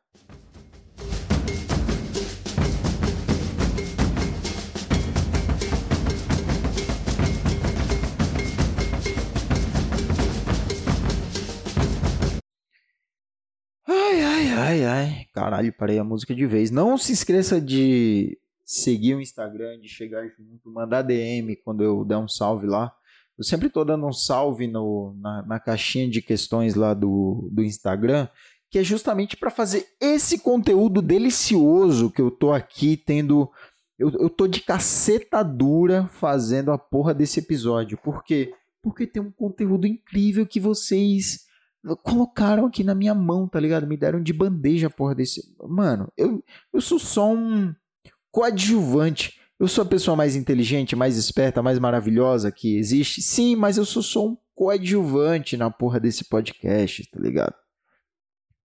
Ai, 14.55 14.85
ai, 14.85 15.25
caralho, 15.33 15.73
parei 15.73 15.97
a 15.97 16.03
música 16.03 16.33
de 16.35 16.45
vez. 16.45 16.69
Não 16.69 16.95
se 16.95 17.11
esqueça 17.11 17.59
de 17.59 18.37
seguir 18.63 19.15
o 19.15 19.21
Instagram, 19.21 19.79
de 19.79 19.87
chegar 19.87 20.27
junto, 20.27 20.69
mandar 20.69 21.01
DM 21.01 21.55
quando 21.55 21.83
eu 21.83 22.05
der 22.05 22.17
um 22.17 22.27
salve 22.27 22.67
lá. 22.67 22.93
Eu 23.35 23.43
sempre 23.43 23.67
tô 23.67 23.83
dando 23.83 24.05
um 24.05 24.13
salve 24.13 24.67
no, 24.67 25.15
na, 25.19 25.41
na 25.41 25.59
caixinha 25.59 26.07
de 26.07 26.21
questões 26.21 26.75
lá 26.75 26.93
do, 26.93 27.49
do 27.51 27.63
Instagram, 27.63 28.27
que 28.69 28.77
é 28.77 28.83
justamente 28.83 29.35
para 29.35 29.49
fazer 29.49 29.87
esse 29.99 30.37
conteúdo 30.37 31.01
delicioso 31.01 32.11
que 32.11 32.21
eu 32.21 32.29
tô 32.29 32.51
aqui 32.51 32.95
tendo. 32.95 33.49
Eu, 33.97 34.11
eu 34.11 34.29
tô 34.29 34.47
de 34.47 34.61
caceta 34.61 35.41
dura 35.41 36.05
fazendo 36.05 36.71
a 36.71 36.77
porra 36.77 37.11
desse 37.11 37.39
episódio. 37.39 37.97
Por 37.97 38.23
quê? 38.23 38.53
Porque 38.83 39.07
tem 39.07 39.21
um 39.21 39.31
conteúdo 39.31 39.87
incrível 39.87 40.45
que 40.45 40.59
vocês 40.59 41.47
colocaram 42.03 42.65
aqui 42.65 42.83
na 42.83 42.95
minha 42.95 43.13
mão, 43.13 43.47
tá 43.47 43.59
ligado? 43.59 43.85
Me 43.85 43.97
deram 43.97 44.21
de 44.21 44.31
bandeja, 44.31 44.89
porra, 44.89 45.13
desse. 45.15 45.41
Mano, 45.67 46.11
eu, 46.17 46.43
eu 46.73 46.81
sou 46.81 46.97
só 46.97 47.33
um 47.33 47.73
coadjuvante. 48.31 49.39
Eu 49.59 49.67
sou 49.67 49.83
a 49.83 49.87
pessoa 49.87 50.17
mais 50.17 50.35
inteligente, 50.35 50.95
mais 50.95 51.17
esperta, 51.17 51.61
mais 51.61 51.79
maravilhosa 51.79 52.51
que 52.51 52.77
existe. 52.77 53.21
Sim, 53.21 53.55
mas 53.55 53.77
eu 53.77 53.85
sou 53.85 54.01
só 54.01 54.27
um 54.27 54.37
coadjuvante 54.55 55.57
na 55.57 55.69
porra 55.69 55.99
desse 55.99 56.25
podcast, 56.25 57.09
tá 57.09 57.19
ligado? 57.19 57.55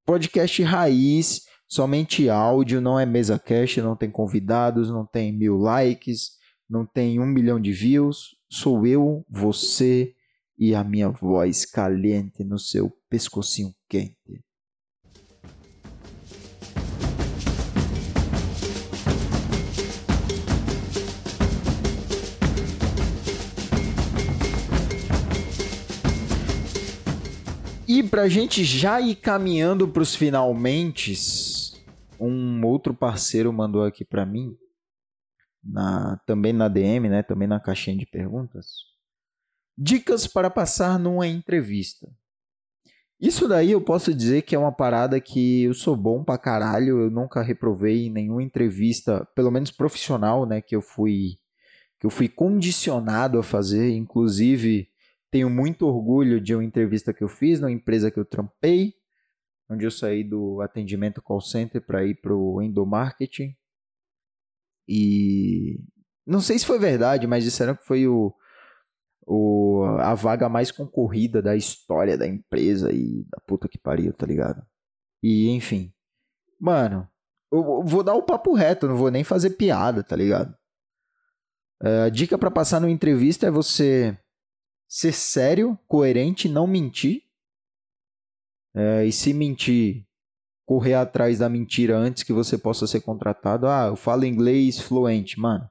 Podcast 0.06 0.62
raiz, 0.62 1.42
somente 1.68 2.28
áudio, 2.28 2.80
não 2.80 2.98
é 2.98 3.04
mesa 3.04 3.38
cast, 3.38 3.80
não 3.82 3.94
tem 3.94 4.10
convidados, 4.10 4.90
não 4.90 5.04
tem 5.04 5.32
mil 5.32 5.56
likes, 5.58 6.38
não 6.68 6.86
tem 6.86 7.20
um 7.20 7.26
milhão 7.26 7.60
de 7.60 7.72
views. 7.72 8.36
Sou 8.50 8.86
eu, 8.86 9.24
você 9.28 10.14
e 10.58 10.74
a 10.74 10.82
minha 10.82 11.08
voz 11.08 11.64
caliente 11.64 12.42
no 12.42 12.58
seu 12.58 12.90
pescocinho 13.08 13.72
quente. 13.88 14.42
E 27.86 28.02
pra 28.02 28.28
gente 28.28 28.64
já 28.64 29.00
ir 29.00 29.14
caminhando 29.14 29.88
pros 29.88 30.14
finalmente, 30.14 31.14
um 32.20 32.62
outro 32.66 32.92
parceiro 32.92 33.52
mandou 33.52 33.82
aqui 33.82 34.04
para 34.04 34.26
mim, 34.26 34.54
na, 35.64 36.20
também 36.26 36.52
na 36.52 36.68
DM, 36.68 37.08
né, 37.08 37.22
também 37.22 37.48
na 37.48 37.58
caixinha 37.58 37.96
de 37.96 38.04
perguntas, 38.04 38.87
dicas 39.80 40.26
para 40.26 40.50
passar 40.50 40.98
numa 40.98 41.28
entrevista. 41.28 42.10
Isso 43.20 43.48
daí 43.48 43.70
eu 43.70 43.80
posso 43.80 44.12
dizer 44.12 44.42
que 44.42 44.54
é 44.54 44.58
uma 44.58 44.72
parada 44.72 45.20
que 45.20 45.62
eu 45.62 45.74
sou 45.74 45.96
bom 45.96 46.24
pra 46.24 46.36
caralho, 46.36 47.02
eu 47.02 47.10
nunca 47.10 47.42
reprovei 47.42 48.06
em 48.06 48.10
nenhuma 48.10 48.42
entrevista, 48.42 49.24
pelo 49.36 49.50
menos 49.50 49.70
profissional, 49.70 50.44
né, 50.44 50.60
que 50.60 50.74
eu 50.74 50.82
fui 50.82 51.36
que 52.00 52.06
eu 52.06 52.10
fui 52.10 52.28
condicionado 52.28 53.40
a 53.40 53.42
fazer, 53.42 53.90
inclusive 53.90 54.88
tenho 55.32 55.50
muito 55.50 55.84
orgulho 55.84 56.40
de 56.40 56.54
uma 56.54 56.64
entrevista 56.64 57.12
que 57.12 57.24
eu 57.24 57.28
fiz 57.28 57.60
numa 57.60 57.72
empresa 57.72 58.08
que 58.08 58.20
eu 58.20 58.24
trampei, 58.24 58.94
onde 59.68 59.84
eu 59.84 59.90
saí 59.90 60.22
do 60.22 60.60
atendimento 60.60 61.20
call 61.20 61.40
center 61.40 61.84
para 61.84 62.04
ir 62.04 62.14
pro 62.20 62.62
endomarketing. 62.62 63.52
E 64.86 65.80
não 66.24 66.40
sei 66.40 66.56
se 66.56 66.64
foi 66.64 66.78
verdade, 66.78 67.26
mas 67.26 67.42
disseram 67.42 67.74
que 67.74 67.84
foi 67.84 68.06
o 68.06 68.32
o, 69.28 69.84
a 70.00 70.14
vaga 70.14 70.48
mais 70.48 70.72
concorrida 70.72 71.42
da 71.42 71.54
história 71.54 72.16
da 72.16 72.26
empresa 72.26 72.90
e 72.90 73.24
da 73.24 73.38
puta 73.46 73.68
que 73.68 73.78
pariu, 73.78 74.12
tá 74.12 74.24
ligado? 74.24 74.66
E 75.22 75.50
enfim. 75.50 75.92
Mano, 76.58 77.06
eu 77.52 77.84
vou 77.84 78.02
dar 78.02 78.14
o 78.14 78.22
papo 78.22 78.54
reto, 78.54 78.88
não 78.88 78.96
vou 78.96 79.10
nem 79.10 79.22
fazer 79.22 79.50
piada, 79.50 80.02
tá 80.02 80.16
ligado? 80.16 80.56
É, 81.82 82.04
a 82.04 82.08
dica 82.08 82.38
para 82.38 82.50
passar 82.50 82.80
numa 82.80 82.90
entrevista 82.90 83.46
é 83.46 83.50
você 83.50 84.18
ser 84.88 85.12
sério, 85.12 85.78
coerente, 85.86 86.48
não 86.48 86.66
mentir. 86.66 87.22
É, 88.74 89.04
e 89.04 89.12
se 89.12 89.34
mentir, 89.34 90.06
correr 90.64 90.94
atrás 90.94 91.38
da 91.38 91.48
mentira 91.48 91.96
antes 91.96 92.22
que 92.22 92.32
você 92.32 92.56
possa 92.56 92.86
ser 92.86 93.02
contratado. 93.02 93.66
Ah, 93.66 93.88
eu 93.88 93.96
falo 93.96 94.24
inglês 94.24 94.80
fluente, 94.80 95.38
mano. 95.38 95.68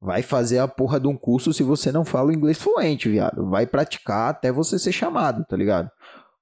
Vai 0.00 0.22
fazer 0.22 0.58
a 0.58 0.66
porra 0.66 0.98
de 0.98 1.06
um 1.06 1.16
curso 1.16 1.52
se 1.52 1.62
você 1.62 1.92
não 1.92 2.04
fala 2.04 2.32
inglês 2.32 2.58
fluente, 2.58 3.08
viado. 3.08 3.48
Vai 3.50 3.66
praticar 3.66 4.30
até 4.30 4.50
você 4.50 4.78
ser 4.78 4.92
chamado, 4.92 5.44
tá 5.44 5.56
ligado? 5.56 5.90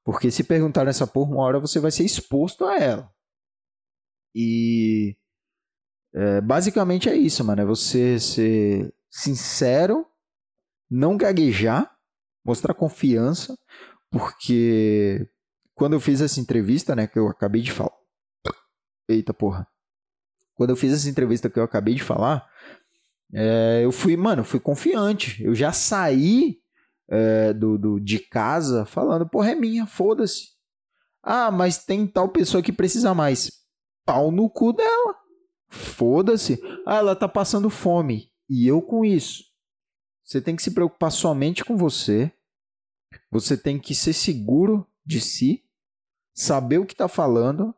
Porque 0.05 0.31
se 0.31 0.45
perguntar 0.45 0.85
nessa 0.85 1.07
porra 1.07 1.33
uma 1.33 1.43
hora, 1.43 1.59
você 1.59 1.81
vai 1.81 1.91
ser 1.91 2.05
exposto 2.05 2.65
a 2.65 2.79
ela. 2.79 3.11
E. 4.35 5.17
É, 6.15 6.41
basicamente 6.41 7.09
é 7.09 7.17
isso, 7.17 7.45
mano. 7.45 7.63
É 7.63 7.65
você 7.65 8.19
ser 8.19 8.95
sincero, 9.11 10.07
não 10.89 11.17
gaguejar, 11.17 11.95
mostrar 12.45 12.75
confiança, 12.75 13.59
porque 14.11 15.29
quando 15.75 15.95
eu 15.95 16.01
fiz 16.01 16.21
essa 16.21 16.41
entrevista, 16.41 16.95
né, 16.95 17.07
que 17.07 17.19
eu 17.19 17.29
acabei 17.29 17.63
de 17.63 17.73
falar. 17.73 17.97
Eita 19.09 19.35
porra. 19.35 19.67
Quando 20.55 20.71
eu 20.71 20.77
fiz 20.77 20.93
essa 20.93 21.09
entrevista 21.09 21.49
que 21.51 21.59
eu 21.59 21.65
acabei 21.65 21.95
de 21.95 22.03
falar, 22.03 22.49
é, 23.33 23.81
eu 23.85 23.93
fui, 23.93 24.17
mano, 24.17 24.45
fui 24.45 24.61
confiante. 24.61 25.43
Eu 25.43 25.55
já 25.55 25.73
saí 25.73 26.59
é, 27.09 27.53
do, 27.53 27.79
do, 27.79 28.01
de 28.01 28.19
casa 28.19 28.85
falando, 28.85 29.29
porra, 29.29 29.53
é 29.53 29.55
minha, 29.55 29.87
foda-se. 29.87 30.57
Ah, 31.23 31.51
mas 31.51 31.85
tem 31.85 32.07
tal 32.07 32.29
pessoa 32.31 32.63
que 32.63 32.73
precisa 32.73 33.15
mais. 33.15 33.51
Pau 34.05 34.31
no 34.31 34.49
cu 34.49 34.73
dela. 34.73 35.15
Foda-se. 35.69 36.61
Ah, 36.87 36.97
ela 36.97 37.17
tá 37.17 37.29
passando 37.29 37.69
fome. 37.69 38.33
E 38.49 38.67
eu 38.67 38.81
com 38.81 39.05
isso. 39.05 39.45
Você 40.25 40.41
tem 40.41 40.57
que 40.57 40.63
se 40.63 40.71
preocupar 40.71 41.13
somente 41.13 41.65
com 41.65 41.77
você. 41.77 42.33
Você 43.31 43.57
tem 43.57 43.79
que 43.79 43.95
ser 43.95 44.13
seguro 44.13 44.87
de 45.05 45.21
si. 45.21 45.65
Saber 46.35 46.79
o 46.79 46.87
que 46.87 46.95
tá 46.95 47.09
falando. 47.09 47.75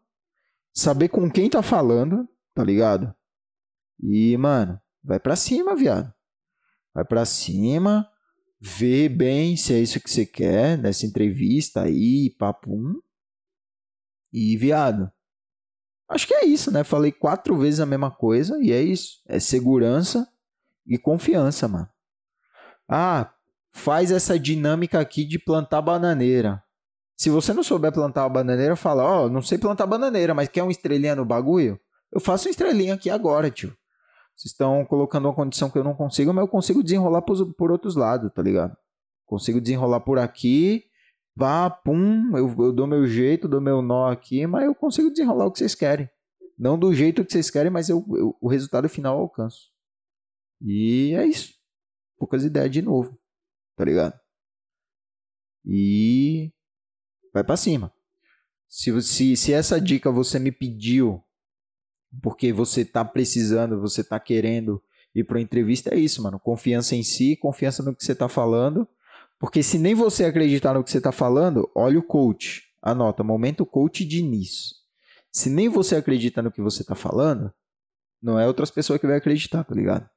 Saber 0.73 1.09
com 1.09 1.29
quem 1.31 1.51
tá 1.51 1.63
falando. 1.63 2.29
Tá 2.55 2.63
ligado? 2.63 3.13
E, 4.01 4.37
mano, 4.37 4.81
vai 5.03 5.19
pra 5.19 5.37
cima, 5.37 5.75
viado. 5.75 6.13
Vai 6.95 7.05
pra 7.05 7.25
cima, 7.25 8.09
vê 8.61 9.09
bem 9.09 9.57
se 9.57 9.73
é 9.73 9.79
isso 9.79 10.01
que 10.01 10.11
você 10.11 10.27
quer 10.27 10.77
nessa 10.77 11.07
entrevista 11.07 11.83
aí, 11.83 12.35
papum. 12.39 12.95
E, 14.33 14.57
viado, 14.57 15.11
acho 16.09 16.27
que 16.27 16.35
é 16.35 16.45
isso, 16.45 16.71
né? 16.71 16.85
Falei 16.85 17.13
quatro 17.13 17.57
vezes 17.57 17.81
a 17.81 17.87
mesma 17.87 18.11
coisa 18.11 18.59
e 18.61 18.73
é 18.73 18.83
isso. 18.83 19.21
É 19.27 19.41
segurança 19.41 20.29
e 20.87 20.99
confiança, 20.99 21.67
mano. 21.67 21.89
Ah, 22.89 23.33
faz 23.73 24.11
essa 24.11 24.39
dinâmica 24.39 25.01
aqui 25.01 25.25
de 25.25 25.39
plantar 25.39 25.81
bananeira. 25.83 26.63
Se 27.17 27.29
você 27.29 27.53
não 27.53 27.63
souber 27.63 27.93
plantar 27.93 28.23
uma 28.23 28.31
bananeira, 28.31 28.75
fala, 28.75 29.05
ó, 29.05 29.27
oh, 29.27 29.29
não 29.29 29.43
sei 29.43 29.59
plantar 29.59 29.87
bananeira, 29.87 30.33
mas 30.33 30.49
quer 30.49 30.63
uma 30.63 30.73
estrelinha 30.73 31.15
no 31.15 31.25
bagulho? 31.25 31.79
Eu 32.11 32.19
faço 32.19 32.49
uma 32.49 32.51
estrelinha 32.51 32.95
aqui 32.95 33.11
agora, 33.11 33.51
tio. 33.51 33.77
Vocês 34.41 34.53
estão 34.53 34.87
colocando 34.87 35.27
uma 35.27 35.35
condição 35.35 35.69
que 35.69 35.77
eu 35.77 35.85
não 35.85 35.95
consigo, 35.95 36.33
mas 36.33 36.43
eu 36.43 36.49
consigo 36.49 36.83
desenrolar 36.83 37.21
por, 37.21 37.53
por 37.53 37.71
outros 37.71 37.95
lados, 37.95 38.33
tá 38.33 38.41
ligado? 38.41 38.75
Consigo 39.27 39.61
desenrolar 39.61 40.01
por 40.01 40.19
aqui, 40.19 40.85
pá, 41.37 41.69
pum, 41.69 42.35
eu, 42.35 42.49
eu 42.59 42.73
dou 42.73 42.87
meu 42.87 43.07
jeito, 43.07 43.47
dou 43.47 43.61
meu 43.61 43.83
nó 43.83 44.11
aqui, 44.11 44.47
mas 44.47 44.65
eu 44.65 44.75
consigo 44.75 45.11
desenrolar 45.11 45.45
o 45.45 45.53
que 45.53 45.59
vocês 45.59 45.75
querem. 45.75 46.09
Não 46.59 46.79
do 46.79 46.95
jeito 46.95 47.23
que 47.23 47.31
vocês 47.31 47.51
querem, 47.51 47.71
mas 47.71 47.91
eu, 47.91 48.03
eu 48.17 48.35
o 48.41 48.49
resultado 48.49 48.89
final 48.89 49.17
eu 49.17 49.23
alcanço. 49.25 49.71
E 50.63 51.15
é 51.15 51.27
isso. 51.27 51.53
Poucas 52.19 52.43
ideias 52.43 52.71
de 52.71 52.81
novo, 52.81 53.21
tá 53.77 53.85
ligado? 53.85 54.19
E 55.67 56.51
vai 57.35 57.45
para 57.45 57.59
cima. 57.59 57.93
Se, 58.71 59.03
se, 59.03 59.37
se 59.37 59.53
essa 59.53 59.79
dica 59.79 60.11
você 60.11 60.39
me 60.39 60.51
pediu 60.51 61.23
porque 62.23 62.53
você 62.53 62.85
tá 62.85 63.05
precisando, 63.05 63.81
você 63.81 64.03
tá 64.03 64.19
querendo 64.19 64.83
ir 65.15 65.25
para 65.25 65.41
entrevista, 65.41 65.95
é 65.95 65.99
isso, 65.99 66.23
mano. 66.23 66.39
Confiança 66.39 66.95
em 66.95 67.03
si, 67.03 67.37
confiança 67.37 67.83
no 67.83 67.95
que 67.95 68.05
você 68.05 68.15
tá 68.15 68.29
falando. 68.29 68.87
Porque 69.39 69.63
se 69.63 69.79
nem 69.79 69.95
você 69.95 70.25
acreditar 70.25 70.75
no 70.75 70.85
que 70.85 70.91
você 70.91 71.01
tá 71.01 71.13
falando, 71.13 71.71
olha 71.75 71.99
o 71.99 72.03
coach. 72.03 72.63
Anota, 72.83 73.23
momento 73.23 73.65
coach 73.65 74.05
de 74.05 74.19
início. 74.19 74.77
Se 75.33 75.49
nem 75.49 75.69
você 75.69 75.97
acredita 75.97 76.43
no 76.43 76.51
que 76.51 76.61
você 76.61 76.83
tá 76.83 76.95
falando, 76.95 77.53
não 78.23 78.39
é 78.39 78.47
outras 78.47 78.71
pessoas 78.71 79.01
que 79.01 79.07
vai 79.07 79.17
acreditar, 79.17 79.65
tá 79.65 79.75
ligado? 79.75 80.09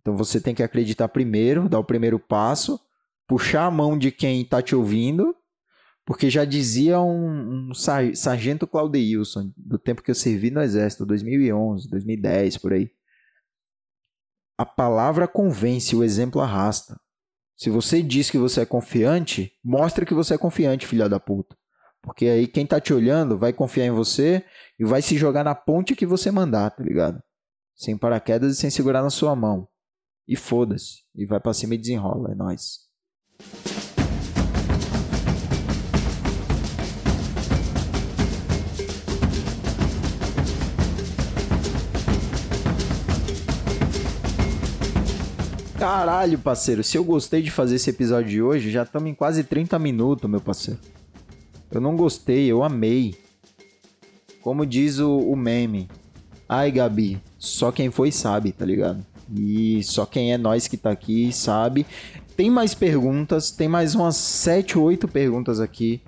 Então 0.00 0.16
você 0.16 0.40
tem 0.40 0.54
que 0.54 0.62
acreditar 0.62 1.08
primeiro, 1.08 1.68
dar 1.68 1.78
o 1.78 1.84
primeiro 1.84 2.18
passo, 2.18 2.80
puxar 3.26 3.66
a 3.66 3.70
mão 3.70 3.98
de 3.98 4.10
quem 4.10 4.44
tá 4.44 4.62
te 4.62 4.74
ouvindo 4.74 5.34
porque 6.04 6.28
já 6.28 6.44
dizia 6.44 7.00
um, 7.00 7.70
um 7.70 7.74
sargento 7.74 8.66
Claudeilson, 8.66 9.52
do 9.56 9.78
tempo 9.78 10.02
que 10.02 10.10
eu 10.10 10.14
servi 10.14 10.50
no 10.50 10.60
Exército, 10.60 11.06
2011, 11.06 11.88
2010, 11.88 12.58
por 12.58 12.72
aí. 12.72 12.90
A 14.58 14.66
palavra 14.66 15.28
convence, 15.28 15.94
o 15.94 16.04
exemplo 16.04 16.40
arrasta. 16.40 17.00
Se 17.56 17.70
você 17.70 18.02
diz 18.02 18.30
que 18.30 18.38
você 18.38 18.62
é 18.62 18.66
confiante, 18.66 19.52
mostra 19.64 20.04
que 20.04 20.14
você 20.14 20.34
é 20.34 20.38
confiante, 20.38 20.86
filha 20.86 21.08
da 21.08 21.20
puta. 21.20 21.56
Porque 22.02 22.26
aí 22.26 22.48
quem 22.48 22.66
tá 22.66 22.80
te 22.80 22.92
olhando 22.92 23.38
vai 23.38 23.52
confiar 23.52 23.86
em 23.86 23.92
você 23.92 24.44
e 24.78 24.84
vai 24.84 25.00
se 25.00 25.16
jogar 25.16 25.44
na 25.44 25.54
ponte 25.54 25.94
que 25.94 26.04
você 26.04 26.32
mandar, 26.32 26.70
tá 26.70 26.82
ligado? 26.82 27.22
Sem 27.76 27.96
paraquedas 27.96 28.52
e 28.52 28.60
sem 28.60 28.70
segurar 28.70 29.02
na 29.02 29.10
sua 29.10 29.36
mão. 29.36 29.68
E 30.26 30.34
foda-se. 30.34 31.04
E 31.14 31.24
vai 31.24 31.38
pra 31.38 31.54
cima 31.54 31.76
e 31.76 31.78
desenrola, 31.78 32.32
é 32.32 32.34
nóis. 32.34 32.80
Caralho, 45.82 46.38
parceiro, 46.38 46.84
se 46.84 46.96
eu 46.96 47.02
gostei 47.02 47.42
de 47.42 47.50
fazer 47.50 47.74
esse 47.74 47.90
episódio 47.90 48.30
de 48.30 48.40
hoje, 48.40 48.70
já 48.70 48.84
estamos 48.84 49.10
em 49.10 49.14
quase 49.14 49.42
30 49.42 49.80
minutos, 49.80 50.30
meu 50.30 50.40
parceiro. 50.40 50.78
Eu 51.72 51.80
não 51.80 51.96
gostei, 51.96 52.46
eu 52.46 52.62
amei. 52.62 53.16
Como 54.40 54.64
diz 54.64 55.00
o, 55.00 55.18
o 55.18 55.34
meme. 55.34 55.88
Ai, 56.48 56.70
Gabi, 56.70 57.20
só 57.36 57.72
quem 57.72 57.90
foi 57.90 58.12
sabe, 58.12 58.52
tá 58.52 58.64
ligado? 58.64 59.04
E 59.34 59.82
só 59.82 60.06
quem 60.06 60.32
é 60.32 60.38
nós 60.38 60.68
que 60.68 60.76
tá 60.76 60.92
aqui 60.92 61.32
sabe. 61.32 61.84
Tem 62.36 62.48
mais 62.48 62.74
perguntas, 62.74 63.50
tem 63.50 63.66
mais 63.66 63.96
umas 63.96 64.14
7, 64.14 64.78
8 64.78 65.08
perguntas 65.08 65.58
aqui 65.58 66.00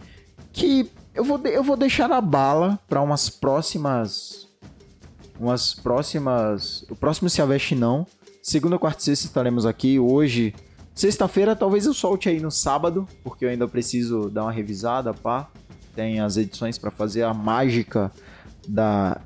que 0.52 0.88
eu 1.12 1.24
vou, 1.24 1.40
eu 1.46 1.64
vou 1.64 1.76
deixar 1.76 2.08
na 2.08 2.20
bala 2.20 2.78
para 2.88 3.02
umas 3.02 3.28
próximas 3.28 4.46
umas 5.40 5.74
próximas, 5.74 6.84
o 6.88 6.94
próximo 6.94 7.28
se 7.28 7.42
aveste 7.42 7.74
não 7.74 8.06
Segunda, 8.46 8.78
quarta 8.78 9.00
e 9.00 9.04
sexta 9.04 9.24
estaremos 9.24 9.64
aqui. 9.64 9.98
Hoje, 9.98 10.54
sexta-feira, 10.94 11.56
talvez 11.56 11.86
eu 11.86 11.94
solte 11.94 12.28
aí 12.28 12.40
no 12.40 12.50
sábado, 12.50 13.08
porque 13.22 13.46
eu 13.46 13.48
ainda 13.48 13.66
preciso 13.66 14.28
dar 14.28 14.42
uma 14.42 14.52
revisada, 14.52 15.14
pá. 15.14 15.48
Tem 15.96 16.20
as 16.20 16.36
edições 16.36 16.76
para 16.76 16.90
fazer 16.90 17.22
a 17.22 17.32
mágica 17.32 18.12
da 18.68 19.18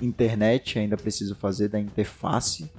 internet, 0.00 0.78
ainda 0.78 0.96
preciso 0.96 1.36
fazer 1.36 1.68
da 1.68 1.78
interface. 1.78 2.70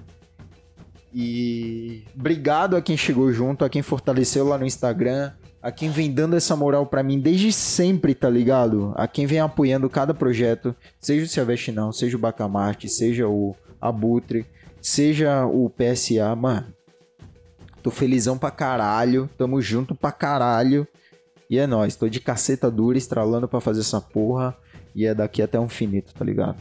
E 1.14 2.02
obrigado 2.16 2.76
a 2.76 2.82
quem 2.82 2.98
chegou 2.98 3.32
junto, 3.32 3.64
a 3.64 3.70
quem 3.70 3.84
fortaleceu 3.84 4.44
lá 4.48 4.58
no 4.58 4.66
Instagram, 4.66 5.34
a 5.62 5.72
quem 5.72 5.92
vem 5.92 6.12
dando 6.12 6.36
essa 6.36 6.56
moral 6.56 6.88
para 6.88 7.04
mim 7.04 7.20
desde 7.20 7.54
sempre, 7.54 8.16
tá 8.16 8.28
ligado? 8.28 8.92
A 8.96 9.08
quem 9.08 9.28
vem 9.28 9.40
apoiando 9.40 9.88
cada 9.88 10.16
projeto, 10.16 10.76
seja 11.00 11.24
o 11.24 11.30
Silvestre 11.30 11.72
não, 11.72 11.92
seja 11.92 12.18
o 12.18 12.20
Bacamarte, 12.20 12.90
seja 12.90 13.28
o 13.28 13.56
Abutre 13.80 14.48
seja 14.86 15.48
o 15.48 15.68
PSA, 15.68 16.36
mano. 16.36 16.68
Tô 17.82 17.90
felizão 17.90 18.38
pra 18.38 18.52
caralho, 18.52 19.28
tamo 19.36 19.60
junto 19.60 19.96
pra 19.96 20.12
caralho. 20.12 20.88
E 21.50 21.58
é 21.58 21.66
nóis, 21.66 21.96
tô 21.96 22.08
de 22.08 22.20
caceta 22.20 22.70
dura 22.70 22.96
estralando 22.96 23.48
pra 23.48 23.60
fazer 23.60 23.82
essa 23.82 24.00
porra. 24.00 24.56
E 24.94 25.08
é 25.08 25.14
daqui 25.14 25.42
até 25.42 25.60
o 25.60 25.66
infinito, 25.66 26.14
tá 26.14 26.24
ligado? 26.24 26.58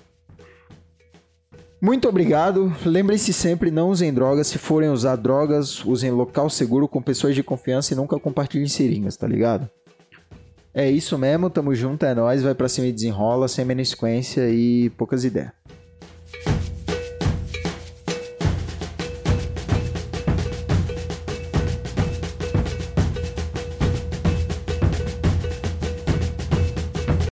Muito 1.80 2.08
obrigado. 2.08 2.74
Lembrem-se 2.86 3.30
sempre, 3.30 3.70
não 3.70 3.90
usem 3.90 4.12
drogas. 4.12 4.46
Se 4.46 4.56
forem 4.56 4.88
usar 4.88 5.16
drogas, 5.16 5.84
usem 5.84 6.10
local 6.10 6.48
seguro 6.48 6.88
com 6.88 7.02
pessoas 7.02 7.34
de 7.34 7.42
confiança 7.42 7.92
e 7.92 7.96
nunca 7.96 8.18
compartilhem 8.18 8.68
seringas, 8.68 9.18
tá 9.18 9.26
ligado? 9.26 9.68
É 10.72 10.90
isso 10.90 11.18
mesmo, 11.18 11.50
tamo 11.50 11.74
junto, 11.74 12.06
é 12.06 12.14
nóis, 12.14 12.42
vai 12.42 12.54
pra 12.54 12.68
cima 12.68 12.86
e 12.86 12.92
desenrola, 12.92 13.48
sem 13.48 13.66
menisquência 13.66 14.48
e 14.48 14.90
poucas 14.96 15.24
ideias. 15.24 15.52